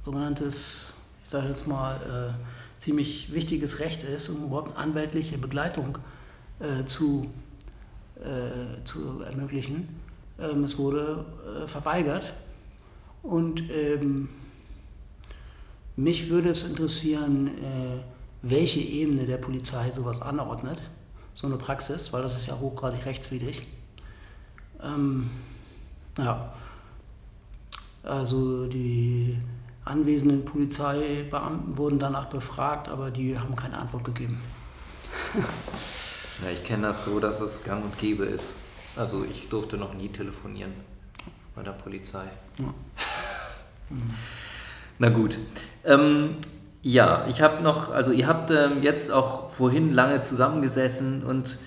sogenanntes, 0.03 0.91
ich 1.23 1.29
sage 1.29 1.47
jetzt 1.49 1.67
mal, 1.67 1.95
äh, 1.95 2.81
ziemlich 2.81 3.33
wichtiges 3.33 3.79
Recht 3.79 4.03
ist, 4.03 4.29
um 4.29 4.45
überhaupt 4.45 4.77
anwältliche 4.77 5.38
Begleitung 5.38 5.97
äh, 6.60 6.86
zu, 6.86 7.29
äh, 8.15 8.83
zu 8.83 9.21
ermöglichen. 9.21 9.89
Ähm, 10.39 10.63
es 10.63 10.77
wurde 10.77 11.25
äh, 11.63 11.67
verweigert. 11.67 12.33
Und 13.23 13.63
ähm, 13.69 14.29
mich 15.95 16.29
würde 16.29 16.49
es 16.49 16.63
interessieren, 16.63 17.47
äh, 17.47 17.99
welche 18.43 18.79
Ebene 18.79 19.25
der 19.25 19.38
Polizei 19.38 19.91
sowas 19.91 20.21
anordnet, 20.21 20.77
so 21.38 21.45
eine 21.45 21.58
Praxis, 21.58 22.12
weil 22.12 22.23
das 22.23 22.36
ist 22.36 22.47
ja 22.47 22.60
hochgradig 22.60 23.06
rechtswidrig. 23.06 23.62
Ähm, 24.82 25.30
ja, 26.17 26.52
also 28.02 28.65
die 28.65 29.38
anwesenden 29.86 30.45
Polizeibeamten 30.45 31.78
wurden 31.78 32.00
danach 32.00 32.26
befragt, 32.26 32.89
aber 32.89 33.12
die 33.12 33.38
haben 33.38 33.56
keine 33.56 33.78
Antwort 33.78 34.04
gegeben. 34.04 34.41
Ja, 36.43 36.50
ich 36.52 36.63
kenne 36.63 36.88
das 36.88 37.06
so, 37.06 37.19
dass 37.19 37.39
es 37.39 37.63
gang 37.63 37.84
und 37.84 37.97
gäbe 38.00 38.26
ist. 38.26 38.56
Also 38.95 39.23
ich 39.23 39.47
durfte 39.47 39.78
noch 39.78 39.93
nie 39.93 40.10
telefonieren 40.10 40.73
bei 41.56 41.62
der 41.62 41.71
Polizei. 41.71 42.26
Ja. 42.58 42.73
Na 45.00 45.10
gut. 45.10 45.38
Ähm, 45.84 46.38
ja, 46.81 47.25
ich 47.27 47.41
habe 47.41 47.63
noch, 47.63 47.91
also 47.91 48.11
ihr 48.11 48.27
habt 48.27 48.51
ähm, 48.51 48.81
jetzt 48.81 49.11
auch 49.11 49.49
vorhin 49.49 49.93
lange 49.93 50.21
zusammengesessen 50.21 51.23
und, 51.23 51.57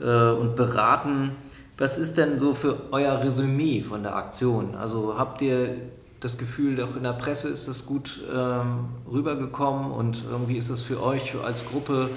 äh, 0.00 0.30
und 0.30 0.56
beraten. 0.56 1.32
Was 1.76 1.98
ist 1.98 2.16
denn 2.16 2.38
so 2.38 2.54
für 2.54 2.92
euer 2.92 3.20
Resümee 3.20 3.82
von 3.82 4.04
der 4.04 4.14
Aktion? 4.14 4.74
Also 4.74 5.18
habt 5.18 5.42
ihr 5.42 5.76
das 6.20 6.38
Gefühl, 6.38 6.82
auch 6.82 6.96
in 6.96 7.02
der 7.02 7.12
Presse 7.12 7.48
ist 7.48 7.68
das 7.68 7.84
gut 7.84 8.22
ähm, 8.34 8.86
rübergekommen 9.10 9.90
und 9.90 10.24
irgendwie 10.30 10.56
ist 10.56 10.70
es 10.70 10.82
für 10.82 11.02
euch 11.02 11.34
als 11.44 11.66
Gruppe 11.66 12.08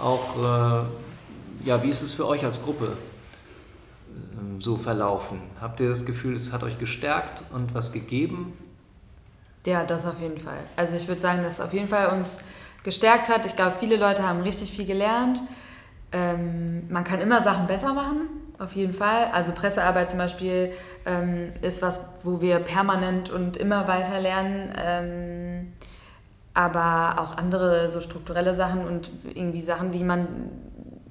auch, 0.00 0.36
äh, 0.36 1.68
ja, 1.68 1.82
wie 1.82 1.90
ist 1.90 2.02
es 2.02 2.14
für 2.14 2.26
euch 2.26 2.44
als 2.44 2.62
Gruppe 2.62 2.96
ähm, 4.40 4.60
so 4.60 4.74
verlaufen? 4.74 5.42
Habt 5.60 5.80
ihr 5.80 5.88
das 5.88 6.04
Gefühl, 6.04 6.34
es 6.34 6.52
hat 6.52 6.64
euch 6.64 6.78
gestärkt 6.78 7.42
und 7.52 7.74
was 7.74 7.92
gegeben? 7.92 8.54
Ja, 9.68 9.84
das 9.84 10.06
auf 10.06 10.18
jeden 10.18 10.38
Fall. 10.38 10.60
Also 10.76 10.96
ich 10.96 11.06
würde 11.08 11.20
sagen, 11.20 11.42
dass 11.42 11.58
es 11.58 11.60
auf 11.60 11.74
jeden 11.74 11.88
Fall 11.88 12.08
uns 12.08 12.38
gestärkt 12.84 13.28
hat. 13.28 13.44
Ich 13.44 13.54
glaube, 13.54 13.72
viele 13.78 13.96
Leute 13.96 14.26
haben 14.26 14.40
richtig 14.40 14.72
viel 14.72 14.86
gelernt. 14.86 15.42
Ähm, 16.10 16.88
man 16.88 17.04
kann 17.04 17.20
immer 17.20 17.42
Sachen 17.42 17.66
besser 17.66 17.92
machen, 17.92 18.30
auf 18.58 18.72
jeden 18.72 18.94
Fall. 18.94 19.26
Also 19.30 19.52
Pressearbeit 19.52 20.08
zum 20.08 20.20
Beispiel 20.20 20.72
ähm, 21.04 21.52
ist 21.60 21.82
was, 21.82 22.00
wo 22.22 22.40
wir 22.40 22.60
permanent 22.60 23.28
und 23.28 23.58
immer 23.58 23.86
weiter 23.86 24.18
lernen. 24.18 24.72
Ähm, 24.82 25.72
aber 26.54 27.20
auch 27.20 27.36
andere 27.36 27.90
so 27.90 28.00
strukturelle 28.00 28.54
Sachen 28.54 28.86
und 28.86 29.10
irgendwie 29.34 29.60
Sachen, 29.60 29.92
wie 29.92 30.02
man, 30.02 30.28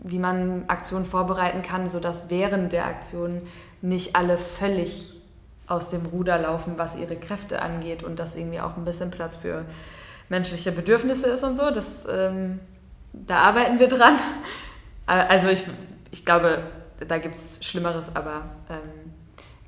wie 0.03 0.17
man 0.17 0.63
Aktionen 0.67 1.05
vorbereiten 1.05 1.61
kann, 1.61 1.89
sodass 1.89 2.31
während 2.31 2.73
der 2.73 2.87
Aktion 2.87 3.43
nicht 3.83 4.15
alle 4.15 4.39
völlig 4.39 5.16
aus 5.67 5.89
dem 5.89 6.05
Ruder 6.05 6.37
laufen, 6.39 6.73
was 6.77 6.95
ihre 6.95 7.17
Kräfte 7.17 7.61
angeht 7.61 8.03
und 8.03 8.19
dass 8.19 8.35
irgendwie 8.35 8.59
auch 8.59 8.77
ein 8.77 8.85
bisschen 8.85 9.11
Platz 9.11 9.37
für 9.37 9.65
menschliche 10.29 10.71
Bedürfnisse 10.71 11.27
ist 11.29 11.43
und 11.43 11.55
so. 11.55 11.71
Das, 11.71 12.05
ähm, 12.09 12.59
da 13.13 13.37
arbeiten 13.39 13.79
wir 13.79 13.87
dran. 13.87 14.15
Also 15.09 15.47
ich, 15.47 15.63
ich 16.11 16.25
glaube, 16.25 16.59
da 17.07 17.17
gibt 17.17 17.35
es 17.35 17.63
Schlimmeres, 17.65 18.13
aber 18.13 18.41
ähm, 18.69 19.13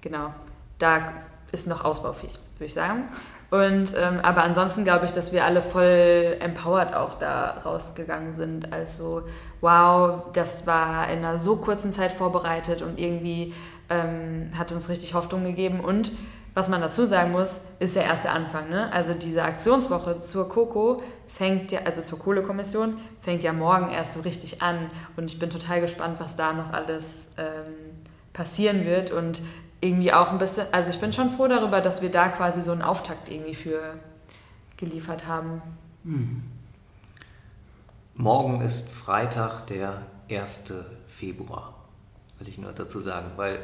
genau, 0.02 0.34
da 0.80 1.14
ist 1.54 1.66
noch 1.66 1.86
ausbaufähig, 1.86 2.38
würde 2.58 2.66
ich 2.66 2.74
sagen. 2.74 3.08
Und, 3.50 3.96
ähm, 3.98 4.20
aber 4.22 4.44
ansonsten 4.44 4.84
glaube 4.84 5.06
ich, 5.06 5.12
dass 5.12 5.32
wir 5.32 5.46
alle 5.46 5.62
voll 5.62 6.38
empowered 6.40 6.94
auch 6.94 7.18
da 7.18 7.62
rausgegangen 7.66 8.34
sind. 8.34 8.72
Also, 8.72 9.24
wow, 9.62 10.26
das 10.34 10.68
war 10.68 11.10
in 11.10 11.20
einer 11.20 11.38
so 11.38 11.56
kurzen 11.56 11.92
Zeit 11.92 12.12
vorbereitet 12.12 12.82
und 12.82 13.00
irgendwie 13.00 13.54
ähm, 13.90 14.52
hat 14.58 14.72
uns 14.72 14.90
richtig 14.90 15.14
Hoffnung 15.14 15.44
gegeben. 15.44 15.80
Und 15.80 16.12
was 16.54 16.70
man 16.70 16.82
dazu 16.82 17.06
sagen 17.06 17.32
muss, 17.32 17.60
ist 17.80 17.96
der 17.96 18.04
erste 18.04 18.30
Anfang. 18.30 18.70
Ne? 18.70 18.92
Also 18.92 19.14
diese 19.14 19.44
Aktionswoche 19.44 20.20
zur 20.20 20.50
Coco 20.50 21.02
fängt 21.28 21.72
ja, 21.72 21.82
also 21.86 22.02
zur 22.02 22.20
Kohlekommission, 22.20 22.98
fängt 23.20 23.44
ja 23.44 23.54
morgen 23.54 23.92
erst 23.92 24.14
so 24.14 24.22
richtig 24.22 24.62
an. 24.62 24.90
Und 25.16 25.32
ich 25.32 25.40
bin 25.40 25.50
total 25.50 25.82
gespannt, 25.82 26.20
was 26.20 26.36
da 26.36 26.54
noch 26.54 26.74
alles 26.74 27.28
ähm, 27.38 27.74
passieren 28.34 28.86
wird. 28.86 29.12
Und 29.12 29.42
irgendwie 29.82 30.12
auch 30.12 30.32
ein 30.32 30.38
bisschen, 30.38 30.68
also 30.72 30.90
ich 30.90 31.00
bin 31.00 31.14
schon 31.14 31.30
froh 31.30 31.48
darüber, 31.48 31.82
dass 31.82 32.02
wir 32.02 32.12
da 32.12 32.30
quasi 32.30 32.62
so 32.62 32.72
einen 32.72 32.82
Auftakt 32.82 33.30
irgendwie 33.30 33.56
für 33.56 33.96
geliefert 34.78 35.28
haben. 35.28 35.62
Morgen 38.16 38.62
ist 38.62 38.90
Freitag, 38.90 39.68
der 39.68 40.06
1. 40.30 40.74
Februar. 41.08 41.74
will 42.40 42.48
ich 42.48 42.58
nur 42.58 42.72
dazu 42.72 43.00
sagen, 43.02 43.32
weil 43.36 43.60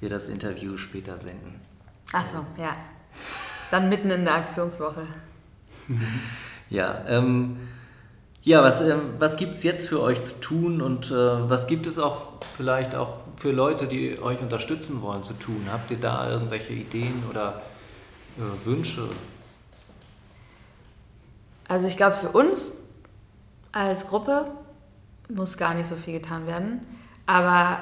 wir 0.00 0.08
das 0.10 0.28
Interview 0.28 0.76
später 0.76 1.18
senden. 1.18 1.60
Ach 2.12 2.24
so, 2.24 2.44
ja. 2.58 2.76
Dann 3.70 3.88
mitten 3.88 4.10
in 4.10 4.24
der 4.24 4.34
Aktionswoche. 4.34 5.06
ja, 6.70 7.04
ähm, 7.06 7.56
ja, 8.42 8.62
was, 8.62 8.80
ähm, 8.80 9.14
was 9.18 9.36
gibt 9.36 9.56
es 9.56 9.62
jetzt 9.62 9.88
für 9.88 10.00
euch 10.00 10.22
zu 10.22 10.40
tun 10.40 10.80
und 10.80 11.10
äh, 11.10 11.14
was 11.14 11.66
gibt 11.66 11.86
es 11.86 11.98
auch 11.98 12.32
vielleicht 12.56 12.94
auch 12.94 13.18
für 13.36 13.52
Leute, 13.52 13.86
die 13.86 14.18
euch 14.20 14.40
unterstützen 14.40 15.02
wollen, 15.02 15.22
zu 15.22 15.34
tun? 15.34 15.66
Habt 15.70 15.90
ihr 15.90 15.98
da 15.98 16.28
irgendwelche 16.30 16.72
Ideen 16.72 17.22
oder 17.28 17.60
äh, 18.38 18.66
Wünsche? 18.66 19.08
Also 21.68 21.86
ich 21.86 21.96
glaube, 21.96 22.16
für 22.16 22.30
uns 22.30 22.72
als 23.72 24.08
Gruppe 24.08 24.50
muss 25.28 25.56
gar 25.56 25.74
nicht 25.74 25.86
so 25.86 25.94
viel 25.94 26.14
getan 26.14 26.46
werden. 26.46 26.80
Aber 27.26 27.80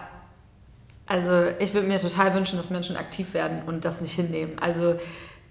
also 1.09 1.47
ich 1.59 1.73
würde 1.73 1.89
mir 1.89 1.99
total 1.99 2.35
wünschen, 2.35 2.59
dass 2.59 2.71
Menschen 2.71 2.97
aktiv 2.97 3.33
werden 3.35 3.63
und 3.67 3.85
das 3.85 4.01
nicht 4.01 4.15
hinnehmen. 4.15 4.59
Also 4.61 4.97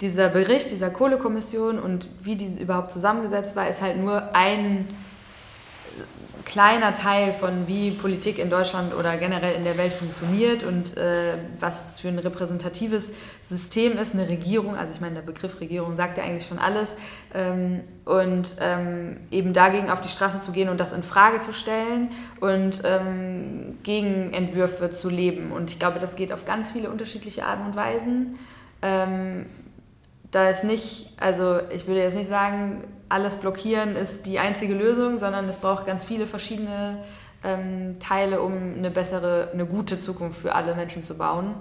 dieser 0.01 0.29
Bericht 0.29 0.69
dieser 0.69 0.91
Kohlekommission 0.91 1.79
und 1.79 2.07
wie 2.21 2.35
die 2.35 2.61
überhaupt 2.61 2.91
zusammengesetzt 2.91 3.55
war, 3.55 3.67
ist 3.67 3.81
halt 3.81 3.97
nur 3.97 4.35
ein 4.35 4.87
kleiner 6.47 6.93
Teil 6.93 7.33
von 7.33 7.67
wie 7.67 7.91
Politik 7.91 8.39
in 8.39 8.49
Deutschland 8.49 8.95
oder 8.95 9.17
generell 9.17 9.53
in 9.55 9.65
der 9.65 9.77
Welt 9.77 9.91
funktioniert 9.91 10.63
und 10.63 10.95
äh, 10.95 11.33
was 11.59 11.99
für 11.99 12.07
ein 12.07 12.19
repräsentatives 12.19 13.11
System 13.43 13.97
ist, 13.97 14.13
eine 14.13 14.29
Regierung. 14.29 14.77
Also 14.77 14.93
ich 14.93 15.01
meine, 15.01 15.15
der 15.15 15.21
Begriff 15.23 15.59
Regierung 15.59 15.97
sagt 15.97 16.17
ja 16.17 16.23
eigentlich 16.23 16.47
schon 16.47 16.57
alles. 16.57 16.95
Ähm, 17.33 17.81
und 18.05 18.55
ähm, 18.61 19.17
eben 19.29 19.51
dagegen 19.51 19.89
auf 19.89 19.99
die 19.99 20.07
Straße 20.07 20.39
zu 20.39 20.53
gehen 20.53 20.69
und 20.69 20.79
das 20.79 20.93
in 20.93 21.03
Frage 21.03 21.41
zu 21.41 21.51
stellen 21.51 22.11
und 22.39 22.81
ähm, 22.85 23.77
Gegenentwürfe 23.83 24.89
zu 24.89 25.09
leben. 25.09 25.51
Und 25.51 25.69
ich 25.69 25.79
glaube, 25.79 25.99
das 25.99 26.15
geht 26.15 26.31
auf 26.31 26.45
ganz 26.45 26.71
viele 26.71 26.89
unterschiedliche 26.89 27.45
Arten 27.45 27.65
und 27.65 27.75
Weisen. 27.75 28.39
Ähm, 28.81 29.47
da 30.31 30.49
ist 30.49 30.63
nicht, 30.63 31.13
also 31.17 31.59
ich 31.71 31.87
würde 31.87 32.01
jetzt 32.01 32.15
nicht 32.15 32.29
sagen, 32.29 32.85
alles 33.09 33.37
blockieren 33.37 33.95
ist 33.95 34.25
die 34.25 34.39
einzige 34.39 34.73
Lösung, 34.73 35.17
sondern 35.17 35.47
es 35.47 35.57
braucht 35.57 35.85
ganz 35.85 36.05
viele 36.05 36.27
verschiedene 36.27 36.99
ähm, 37.43 37.99
Teile, 37.99 38.41
um 38.41 38.53
eine 38.77 38.91
bessere, 38.91 39.49
eine 39.53 39.65
gute 39.65 39.97
Zukunft 39.99 40.41
für 40.41 40.53
alle 40.53 40.75
Menschen 40.75 41.03
zu 41.03 41.15
bauen. 41.15 41.55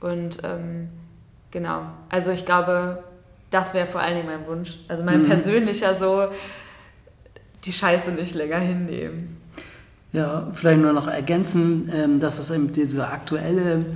Und 0.00 0.38
ähm, 0.44 0.88
genau, 1.50 1.82
also 2.08 2.30
ich 2.30 2.44
glaube, 2.44 3.02
das 3.50 3.74
wäre 3.74 3.86
vor 3.86 4.00
allen 4.00 4.16
Dingen 4.16 4.26
mein 4.26 4.46
Wunsch. 4.46 4.78
Also 4.88 5.04
mein 5.04 5.22
mhm. 5.22 5.26
persönlicher 5.26 5.94
so, 5.94 6.28
die 7.64 7.72
Scheiße 7.72 8.10
nicht 8.10 8.34
länger 8.34 8.58
hinnehmen. 8.58 9.40
Ja, 10.12 10.48
vielleicht 10.52 10.80
nur 10.80 10.92
noch 10.92 11.06
ergänzen, 11.06 11.90
ähm, 11.94 12.20
dass 12.20 12.36
das 12.36 12.50
eben 12.50 12.72
diese 12.72 13.06
aktuelle 13.08 13.86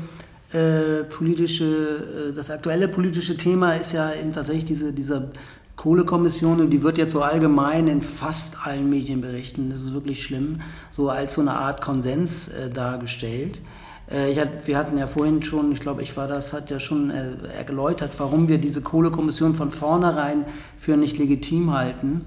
äh, 0.52 1.04
politische, 1.04 2.30
äh, 2.30 2.32
das 2.32 2.50
aktuelle 2.50 2.88
politische 2.88 3.36
Thema 3.36 3.74
ist 3.74 3.92
ja 3.92 4.14
eben 4.14 4.32
tatsächlich 4.32 4.64
diese, 4.64 4.92
dieser 4.92 5.30
Kohlekommission 5.76 6.60
und 6.60 6.70
die 6.70 6.82
wird 6.82 6.98
jetzt 6.98 7.12
so 7.12 7.22
allgemein 7.22 7.86
in 7.86 8.02
fast 8.02 8.66
allen 8.66 8.88
Medienberichten, 8.88 9.70
das 9.70 9.82
ist 9.82 9.92
wirklich 9.92 10.22
schlimm, 10.22 10.60
so 10.90 11.10
als 11.10 11.34
so 11.34 11.42
eine 11.42 11.52
Art 11.52 11.82
Konsens 11.82 12.48
äh, 12.48 12.70
dargestellt. 12.70 13.60
Äh, 14.08 14.34
hat, 14.36 14.66
wir 14.66 14.78
hatten 14.78 14.96
ja 14.96 15.06
vorhin 15.06 15.42
schon, 15.42 15.72
ich 15.72 15.80
glaube, 15.80 16.02
ich 16.02 16.16
war 16.16 16.28
das, 16.28 16.52
hat 16.52 16.70
ja 16.70 16.80
schon 16.80 17.10
äh, 17.10 17.32
erläutert, 17.58 18.12
warum 18.18 18.48
wir 18.48 18.58
diese 18.58 18.80
Kohlekommission 18.80 19.54
von 19.54 19.70
vornherein 19.70 20.44
für 20.78 20.96
nicht 20.96 21.18
legitim 21.18 21.72
halten. 21.72 22.24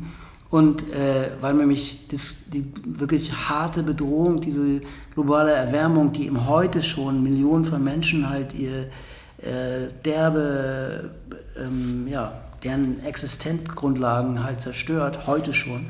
Und 0.52 0.92
äh, 0.94 1.32
weil 1.42 1.54
nämlich 1.54 2.08
das, 2.10 2.50
die 2.50 2.66
wirklich 2.84 3.50
harte 3.50 3.84
Bedrohung, 3.84 4.42
diese 4.42 4.82
globale 5.14 5.52
Erwärmung, 5.52 6.12
die 6.12 6.26
im 6.26 6.48
heute 6.48 6.82
schon 6.82 7.22
Millionen 7.22 7.66
von 7.66 7.84
Menschen 7.84 8.30
halt 8.30 8.54
ihr 8.56 8.88
äh, 9.42 9.90
derbe 10.04 11.12
ähm, 11.56 12.08
ja, 12.08 12.34
deren 12.64 13.04
Existenzgrundlagen 13.04 14.44
halt 14.44 14.62
zerstört, 14.62 15.28
heute 15.28 15.54
schon. 15.54 15.88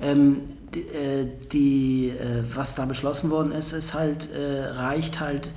Ähm, 0.00 0.40
die, 0.74 0.80
äh, 0.80 1.28
die 1.52 2.08
äh, 2.08 2.42
was 2.54 2.74
da 2.74 2.84
beschlossen 2.84 3.30
worden 3.30 3.52
ist, 3.52 3.72
ist 3.72 3.94
halt, 3.94 4.30
äh, 4.32 4.64
reicht 4.70 5.20
halt, 5.20 5.52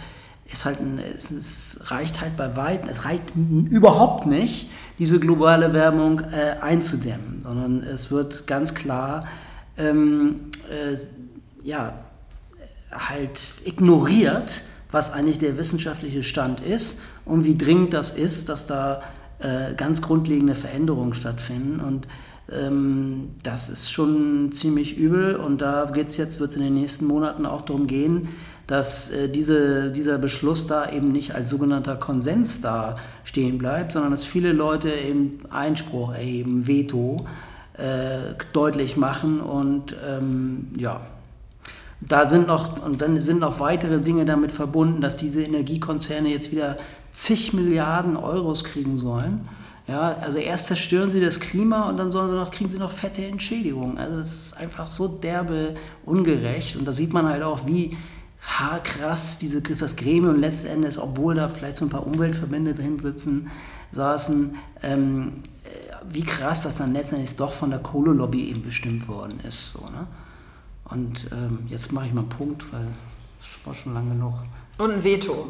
ist 0.52 0.66
halt 0.66 0.80
ein, 0.80 1.00
es, 1.00 1.32
es, 1.32 1.80
reicht 1.86 2.22
halt 2.22 2.38
bei 2.38 2.56
weitem, 2.56 2.90
es 2.90 3.06
reicht 3.06 3.34
überhaupt 3.36 4.26
nicht, 4.28 4.70
diese 5.00 5.20
globale 5.20 5.74
Wärmung 5.74 6.20
äh, 6.20 6.58
einzudämmen, 6.62 7.42
sondern 7.44 7.82
es 7.84 8.12
wird 8.12 8.46
ganz 8.46 8.74
klar, 8.76 9.26
ähm, 9.78 10.52
äh, 10.70 10.98
ja, 11.64 11.94
halt 12.92 13.50
ignoriert, 13.66 14.62
was 14.92 15.12
eigentlich 15.12 15.40
der 15.40 15.58
wissenschaftliche 15.58 16.24
Stand 16.24 16.62
ist 16.62 17.00
und 17.26 17.44
wie 17.44 17.58
dringend 17.58 17.94
das 17.94 18.12
ist, 18.12 18.50
dass 18.50 18.66
da 18.66 19.02
äh, 19.46 19.76
ganz 19.76 20.02
grundlegende 20.02 20.56
Veränderungen 20.56 21.14
stattfinden. 21.14 21.80
Und 21.80 22.08
ähm, 22.52 23.32
das 23.44 23.70
ist 23.70 23.92
schon 23.92 24.52
ziemlich 24.52 24.98
übel. 24.98 25.36
Und 25.36 25.62
da 25.62 25.86
geht 25.86 26.08
es 26.08 26.18
jetzt, 26.18 26.40
wird 26.40 26.52
es 26.52 26.58
in 26.58 26.64
den 26.64 26.74
nächsten 26.74 27.06
Monaten 27.06 27.46
auch 27.46 27.62
darum 27.62 27.86
gehen, 27.86 28.30
dass 28.66 29.12
äh, 29.12 29.30
diese, 29.30 29.92
dieser 29.92 30.18
Beschluss 30.18 30.66
da 30.66 30.90
eben 30.90 31.12
nicht 31.12 31.36
als 31.36 31.50
sogenannter 31.50 31.96
Konsens 31.96 32.62
da 32.62 32.96
stehen 33.24 33.58
bleibt, 33.58 33.92
sondern 33.92 34.12
dass 34.12 34.26
viele 34.26 34.52
Leute 34.52 34.90
eben 34.92 35.42
Einspruch 35.52 36.14
erheben, 36.14 36.66
Veto 36.66 37.28
äh, 37.78 38.34
deutlich 38.54 38.98
machen 38.98 39.42
und 39.42 39.96
ähm, 40.08 40.70
ja. 40.78 41.06
Da 42.02 42.28
sind 42.28 42.48
noch, 42.48 42.84
und 42.86 43.02
dann 43.02 43.20
sind 43.20 43.40
noch 43.40 43.60
weitere 43.60 44.00
Dinge 44.00 44.26
damit 44.26 44.52
verbunden, 44.52 45.02
dass 45.02 45.18
diese 45.18 45.44
Energiekonzerne 45.44 46.30
jetzt 46.30 46.52
wieder 46.52 46.78
zig 47.14 47.54
Milliarden 47.54 48.18
Euros 48.18 48.64
kriegen 48.64 48.96
sollen. 48.96 49.48
Ja, 49.88 50.18
also 50.20 50.40
erst 50.40 50.68
zerstören 50.68 51.10
sie 51.12 51.20
das 51.22 51.40
Klima 51.40 51.90
und 51.90 51.98
dann 51.98 52.12
sollen 52.12 52.32
sie 52.32 52.36
noch, 52.36 52.50
kriegen 52.50 52.70
sie 52.70 52.80
noch 52.80 52.92
fette 52.92 53.24
Entschädigungen. 53.24 53.98
Also 53.98 54.18
das 54.18 54.34
ist 54.34 54.58
einfach 54.58 54.92
so 54.92 55.08
derbe 55.08 55.76
ungerecht. 56.06 56.76
Und 56.76 56.86
da 56.86 56.94
sieht 56.94 57.14
man 57.14 57.28
halt 57.28 57.44
auch, 57.44 57.68
wie 57.68 57.96
krass 58.84 59.38
diese, 59.38 59.62
das 59.62 59.96
Gremium 59.96 60.40
letzten 60.40 60.68
Endes, 60.68 60.98
obwohl 60.98 61.36
da 61.36 61.50
vielleicht 61.50 61.78
so 61.78 61.86
ein 61.86 61.90
paar 61.90 62.06
Umweltverbände 62.06 62.74
drin 62.74 63.00
sitzen, 63.00 63.52
saßen, 63.92 64.56
ähm, 64.84 65.44
äh, 65.64 65.68
wie 66.12 66.24
krass 66.24 66.64
das 66.64 66.78
dann 66.78 66.94
letztendlich 66.94 67.36
doch 67.36 67.54
von 67.54 67.70
der 67.70 67.80
Kohlelobby 67.80 68.50
eben 68.50 68.62
bestimmt 68.62 69.08
worden 69.08 69.40
ist. 69.48 69.74
So, 69.74 69.82
ne? 69.86 70.08
Und 70.86 71.28
ähm, 71.32 71.66
jetzt 71.68 71.92
mache 71.92 72.08
ich 72.08 72.14
mal 72.14 72.22
einen 72.22 72.30
Punkt, 72.30 72.72
weil 72.72 72.88
es 73.42 73.66
war 73.66 73.74
schon 73.74 73.94
lange 73.94 74.12
genug. 74.12 74.34
Und 74.78 74.92
ein 74.92 75.04
Veto 75.04 75.48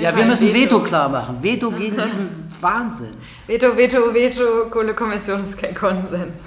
ja, 0.00 0.16
wir 0.16 0.24
müssen 0.24 0.48
Veto. 0.48 0.76
Veto 0.76 0.80
klar 0.80 1.08
machen. 1.08 1.38
Veto 1.40 1.70
gegen 1.70 1.96
diesen 2.02 2.52
Wahnsinn. 2.60 3.14
Veto, 3.46 3.76
Veto, 3.76 4.12
Veto, 4.12 4.68
Kohlekommission 4.70 5.44
ist 5.44 5.56
kein 5.56 5.74
Konsens. 5.74 6.42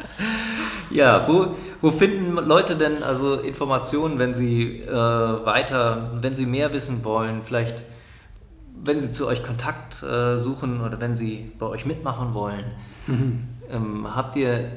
ja, 0.90 1.26
wo, 1.26 1.56
wo 1.80 1.90
finden 1.90 2.34
Leute 2.34 2.76
denn 2.76 3.02
also 3.02 3.34
Informationen, 3.34 4.18
wenn 4.18 4.34
sie 4.34 4.80
äh, 4.80 4.92
weiter, 4.92 6.12
wenn 6.20 6.36
sie 6.36 6.46
mehr 6.46 6.72
wissen 6.72 7.04
wollen, 7.04 7.42
vielleicht 7.42 7.84
wenn 8.86 9.00
sie 9.00 9.10
zu 9.10 9.26
euch 9.26 9.42
Kontakt 9.42 10.02
äh, 10.02 10.36
suchen 10.36 10.80
oder 10.80 11.00
wenn 11.00 11.16
sie 11.16 11.50
bei 11.58 11.66
euch 11.66 11.86
mitmachen 11.86 12.34
wollen? 12.34 12.64
Mhm. 13.06 13.48
Ähm, 13.70 14.06
habt, 14.14 14.36
ihr, 14.36 14.70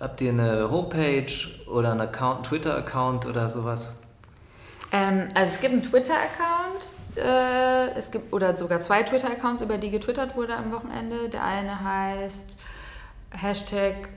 habt 0.00 0.20
ihr 0.20 0.30
eine 0.30 0.70
Homepage 0.70 1.30
oder 1.70 1.92
einen 1.92 2.00
Account, 2.00 2.46
Twitter-Account 2.46 3.26
oder 3.26 3.48
sowas? 3.48 3.94
Ähm, 4.92 5.28
also 5.34 5.52
es 5.52 5.60
gibt 5.60 5.72
einen 5.72 5.82
Twitter-Account, 5.82 6.90
äh, 7.16 7.96
es 7.96 8.10
gibt 8.10 8.32
oder 8.32 8.56
sogar 8.56 8.80
zwei 8.80 9.02
Twitter-Accounts, 9.02 9.62
über 9.62 9.78
die 9.78 9.90
getwittert 9.90 10.36
wurde 10.36 10.56
am 10.56 10.72
Wochenende. 10.72 11.28
Der 11.28 11.44
eine 11.44 11.84
heißt 11.84 12.56
Hashtag 13.30 14.08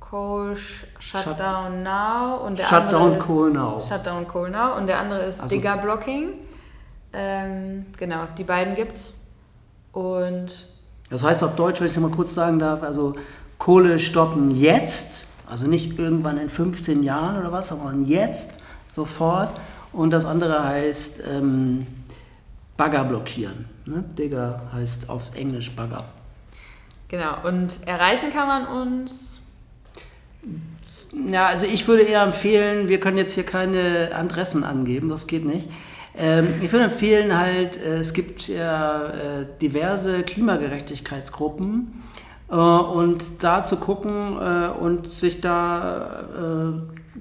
Coal 0.00 0.56
Shutdown 0.98 1.82
Now 1.82 2.44
und 2.44 2.58
der 2.58 2.64
Shutdown 2.64 2.94
andere 2.94 3.18
ist 3.18 3.26
Coal 3.26 3.50
Now. 3.50 3.80
Shutdown 3.80 4.26
Coal 4.26 4.50
Now 4.50 4.76
und 4.76 4.86
der 4.86 4.98
andere 4.98 5.24
ist 5.24 5.40
also, 5.40 5.54
Digger 5.54 5.76
Blocking. 5.76 6.34
Ähm, 7.12 7.86
genau, 7.98 8.24
die 8.36 8.44
beiden 8.44 8.74
gibt's. 8.74 9.12
Und 9.92 10.68
das 11.10 11.24
heißt 11.24 11.42
auf 11.44 11.56
Deutsch, 11.56 11.80
wenn 11.80 11.88
ich 11.88 11.96
mal 11.98 12.10
kurz 12.10 12.34
sagen 12.34 12.58
darf, 12.58 12.82
also 12.82 13.14
Kohle 13.58 13.98
stoppen 13.98 14.50
jetzt, 14.50 15.25
also 15.46 15.66
nicht 15.66 15.98
irgendwann 15.98 16.38
in 16.38 16.48
15 16.48 17.02
Jahren 17.02 17.38
oder 17.38 17.52
was, 17.52 17.68
sondern 17.68 18.04
jetzt, 18.04 18.62
sofort. 18.92 19.58
Und 19.92 20.10
das 20.10 20.24
andere 20.24 20.64
heißt 20.64 21.20
ähm, 21.30 21.86
Bagger 22.76 23.04
blockieren. 23.04 23.66
Ne? 23.86 24.04
Digger 24.18 24.62
heißt 24.72 25.08
auf 25.08 25.34
Englisch 25.34 25.70
Bagger. 25.74 26.04
Genau, 27.08 27.34
und 27.44 27.86
erreichen 27.86 28.30
kann 28.32 28.48
man 28.48 28.66
uns. 28.66 29.40
Ja, 31.30 31.46
also 31.46 31.64
ich 31.64 31.86
würde 31.86 32.02
eher 32.02 32.22
empfehlen, 32.22 32.88
wir 32.88 33.00
können 33.00 33.16
jetzt 33.16 33.32
hier 33.32 33.46
keine 33.46 34.10
Adressen 34.14 34.64
angeben, 34.64 35.08
das 35.08 35.26
geht 35.26 35.44
nicht. 35.44 35.68
Ähm, 36.16 36.46
ich 36.62 36.72
würde 36.72 36.86
empfehlen 36.86 37.36
halt, 37.38 37.76
äh, 37.76 37.98
es 37.98 38.12
gibt 38.12 38.48
ja 38.48 39.06
äh, 39.06 39.46
diverse 39.60 40.22
Klimagerechtigkeitsgruppen 40.24 42.02
und 42.54 43.22
da 43.40 43.64
zu 43.64 43.76
gucken 43.76 44.38
äh, 44.40 44.68
und 44.68 45.10
sich 45.10 45.40
da, 45.40 46.24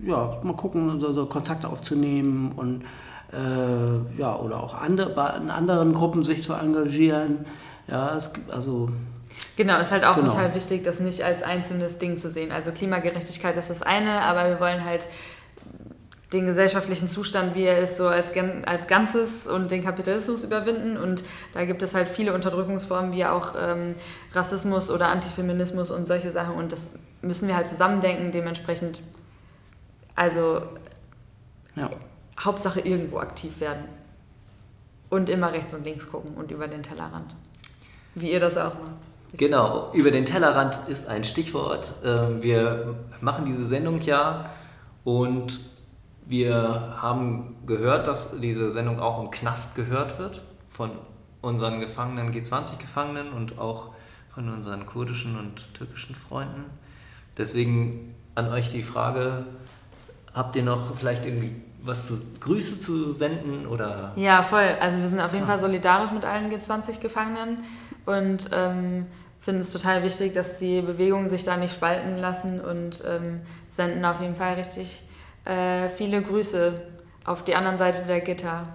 äh, 0.04 0.08
ja, 0.08 0.38
mal 0.44 0.56
gucken, 0.56 1.00
so, 1.00 1.14
so 1.14 1.26
Kontakte 1.26 1.68
aufzunehmen 1.68 2.52
und 2.56 2.84
äh, 3.34 4.20
ja, 4.20 4.36
oder 4.38 4.62
auch 4.62 4.80
andere, 4.80 5.12
in 5.42 5.50
anderen 5.50 5.94
Gruppen 5.94 6.24
sich 6.24 6.44
zu 6.44 6.54
engagieren. 6.54 7.46
Ja, 7.88 8.16
es 8.16 8.34
gibt 8.34 8.52
also 8.52 8.90
Genau, 9.58 9.80
ist 9.80 9.92
halt 9.92 10.06
auch 10.06 10.16
genau. 10.16 10.30
total 10.30 10.54
wichtig, 10.54 10.84
das 10.84 11.00
nicht 11.00 11.24
als 11.24 11.42
einzelnes 11.42 11.98
Ding 11.98 12.18
zu 12.18 12.30
sehen. 12.30 12.52
Also 12.52 12.72
Klimagerechtigkeit 12.72 13.56
ist 13.58 13.70
das 13.70 13.82
eine, 13.82 14.22
aber 14.22 14.50
wir 14.50 14.60
wollen 14.60 14.84
halt 14.84 15.08
den 16.34 16.46
gesellschaftlichen 16.46 17.08
Zustand, 17.08 17.56
wie 17.56 17.64
er 17.64 17.80
ist, 17.80 17.98
so 17.98 18.08
als, 18.08 18.32
als 18.66 18.88
Ganzes 18.88 19.48
und 19.48 19.72
den 19.72 19.84
Kapitalismus 19.84 20.44
überwinden. 20.44 20.98
Und 20.98 21.24
da 21.54 21.66
gibt 21.66 21.84
es 21.84 21.94
halt 21.94 22.10
viele 22.10 22.34
Unterdrückungsformen, 22.34 23.14
wie 23.14 23.26
auch 23.26 23.54
ähm, 23.60 23.94
Rassismus 24.34 24.90
oder 24.90 25.10
Antifeminismus 25.10 25.92
und 25.92 26.06
solche 26.08 26.32
Sachen. 26.32 26.56
Und 26.56 26.72
das 26.72 26.92
müssen 27.22 27.48
wir 27.48 27.56
halt 27.56 27.68
zusammendenken, 27.68 28.32
dementsprechend, 28.32 29.02
also 30.16 30.64
ja. 31.76 31.90
Hauptsache 32.40 32.80
irgendwo 32.82 33.20
aktiv 33.20 33.60
werden. 33.60 33.86
Und 35.10 35.30
immer 35.30 35.54
rechts 35.54 35.74
und 35.74 35.84
links 35.84 36.10
gucken 36.10 36.36
und 36.36 36.50
über 36.50 36.68
den 36.68 36.82
Tellerrand. 36.82 37.36
Wie 38.16 38.32
ihr 38.32 38.40
das 38.40 38.58
auch 38.58 38.74
macht. 38.74 38.92
Genau, 39.34 39.92
über 39.94 40.12
den 40.12 40.26
Tellerrand 40.26 40.80
ist 40.88 41.08
ein 41.08 41.24
Stichwort. 41.24 41.94
Ähm, 42.04 42.42
wir 42.42 42.96
machen 43.22 43.46
diese 43.46 43.66
Sendung 43.66 44.02
ja 44.02 44.50
und 45.04 45.60
wir 46.26 46.96
haben 47.02 47.56
gehört, 47.66 48.08
dass 48.08 48.40
diese 48.40 48.72
Sendung 48.72 49.00
auch 49.00 49.22
im 49.22 49.32
Knast 49.32 49.76
gehört 49.76 50.18
wird 50.20 50.42
von 50.70 50.92
unseren 51.42 51.80
Gefangenen, 51.80 52.34
G20-Gefangenen 52.34 53.32
und 53.32 53.60
auch 53.60 53.92
von 54.34 54.50
unseren 54.50 54.86
kurdischen 54.86 55.38
und 55.38 55.74
türkischen 55.74 56.16
Freunden. 56.16 56.66
Deswegen 57.38 58.16
an 58.34 58.50
euch 58.50 58.72
die 58.72 58.84
Frage, 58.84 59.46
habt 60.34 60.56
ihr 60.56 60.64
noch 60.64 60.96
vielleicht 60.98 61.26
irgendwie 61.26 61.56
was 61.82 62.08
zu 62.08 62.16
Grüße 62.40 62.80
zu 62.80 63.12
senden 63.12 63.68
oder? 63.68 64.12
Ja, 64.16 64.42
voll. 64.42 64.76
Also 64.80 65.00
wir 65.00 65.08
sind 65.08 65.22
auf 65.22 65.34
jeden 65.34 65.46
Fall 65.46 65.60
solidarisch 65.60 66.12
mit 66.12 66.26
allen 66.26 66.52
G20-Gefangenen 66.52 67.60
und 68.06 68.50
ähm, 68.52 69.06
finden 69.40 69.62
es 69.62 69.72
total 69.72 70.02
wichtig, 70.04 70.34
dass 70.34 70.58
die 70.58 70.82
Bewegungen 70.82 71.30
sich 71.30 71.44
da 71.44 71.56
nicht 71.56 71.76
spalten 71.76 72.18
lassen 72.18 72.60
und 72.60 73.04
ähm, 73.06 73.42
senden 73.70 74.04
auf 74.04 74.20
jeden 74.20 74.36
Fall 74.36 74.56
richtig 74.56 75.04
äh, 75.46 75.90
viele 75.90 76.22
Grüße 76.22 76.82
auf 77.24 77.44
die 77.44 77.56
anderen 77.56 77.78
Seite 77.78 78.04
der 78.06 78.22
Gitter. 78.22 78.68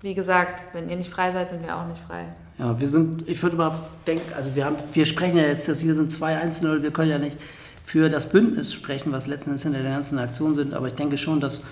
Wie 0.00 0.14
gesagt, 0.14 0.74
wenn 0.74 0.88
ihr 0.88 0.96
nicht 0.96 1.10
frei 1.10 1.32
seid, 1.32 1.50
sind 1.50 1.62
wir 1.62 1.76
auch 1.76 1.86
nicht 1.86 2.00
frei. 2.06 2.26
Ja, 2.58 2.78
wir 2.78 2.88
sind, 2.88 3.28
ich 3.28 3.42
würde 3.42 3.56
mal 3.56 3.80
denken, 4.06 4.32
also 4.36 4.54
wir 4.54 4.64
haben, 4.64 4.76
wir 4.92 5.06
sprechen 5.06 5.36
ja 5.36 5.44
jetzt, 5.44 5.66
wir 5.66 5.94
sind 5.94 6.12
zwei 6.12 6.36
Einzelne, 6.38 6.82
wir 6.82 6.92
können 6.92 7.10
ja 7.10 7.18
nicht 7.18 7.38
für 7.84 8.08
das 8.08 8.28
Bündnis 8.28 8.72
sprechen, 8.72 9.12
was 9.12 9.26
letzten 9.26 9.50
Endes 9.50 9.62
hinter 9.64 9.82
der 9.82 9.90
ganzen 9.90 10.18
Aktion 10.18 10.54
sind, 10.54 10.72
aber 10.72 10.86
ich 10.86 10.94
denke 10.94 11.18
schon, 11.18 11.40
dass 11.40 11.62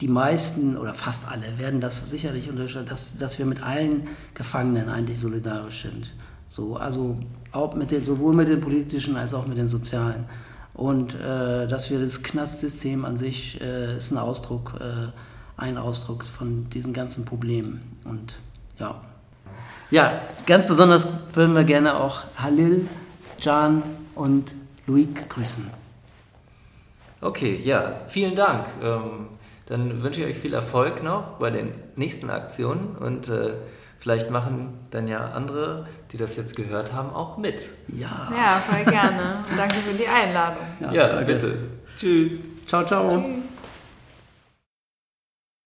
die 0.00 0.08
meisten 0.08 0.76
oder 0.76 0.92
fast 0.92 1.28
alle 1.28 1.58
werden 1.58 1.80
das 1.80 2.08
sicherlich 2.10 2.50
unterstützen, 2.50 2.86
dass, 2.86 3.16
dass 3.16 3.38
wir 3.38 3.46
mit 3.46 3.62
allen 3.62 4.08
Gefangenen 4.34 4.88
eigentlich 4.88 5.20
solidarisch 5.20 5.82
sind. 5.82 6.12
So, 6.48 6.76
also 6.76 7.16
auch 7.52 7.74
mit 7.74 7.90
den, 7.90 8.02
sowohl 8.02 8.34
mit 8.34 8.48
den 8.48 8.60
politischen 8.60 9.16
als 9.16 9.32
auch 9.32 9.46
mit 9.46 9.56
den 9.56 9.68
sozialen. 9.68 10.24
Und 10.74 11.14
äh, 11.14 11.66
dass 11.68 11.90
wir 11.90 12.00
das 12.00 12.22
Knastsystem 12.22 13.04
an 13.04 13.16
sich 13.16 13.60
äh, 13.60 13.96
ist 13.96 14.10
ein 14.10 14.18
Ausdruck, 14.18 14.74
äh, 14.80 15.10
ein 15.56 15.78
Ausdruck 15.78 16.24
von 16.24 16.68
diesen 16.70 16.92
ganzen 16.92 17.24
Problemen. 17.24 17.80
Und 18.04 18.34
ja. 18.78 19.00
Ja, 19.90 20.22
ganz 20.46 20.66
besonders 20.66 21.06
würden 21.32 21.54
wir 21.54 21.64
gerne 21.64 21.94
auch 21.94 22.24
Halil, 22.36 22.88
Can 23.40 23.82
und 24.16 24.54
Luik 24.86 25.28
grüßen. 25.28 25.70
Okay, 27.20 27.60
ja, 27.62 27.98
vielen 28.08 28.34
Dank. 28.34 28.66
Ähm, 28.82 29.28
dann 29.66 30.02
wünsche 30.02 30.20
ich 30.22 30.26
euch 30.26 30.38
viel 30.38 30.52
Erfolg 30.54 31.02
noch 31.02 31.38
bei 31.38 31.50
den 31.50 31.72
nächsten 31.96 32.28
Aktionen 32.28 32.96
und 32.98 33.28
äh, 33.28 33.54
vielleicht 34.04 34.28
machen 34.28 34.74
dann 34.90 35.08
ja 35.08 35.30
andere, 35.30 35.86
die 36.12 36.18
das 36.18 36.36
jetzt 36.36 36.54
gehört 36.54 36.92
haben, 36.92 37.08
auch 37.14 37.38
mit. 37.38 37.70
Ja. 37.88 38.28
Ja, 38.36 38.58
voll 38.58 38.84
gerne. 38.84 39.42
Und 39.50 39.58
danke 39.58 39.76
für 39.76 39.94
die 39.94 40.06
Einladung. 40.06 40.66
Ja, 40.78 40.92
ja 40.92 41.20
bitte. 41.22 41.56
Tschüss. 41.96 42.42
Ciao, 42.66 42.84
ciao. 42.84 43.18
Tschüss. 43.18 43.53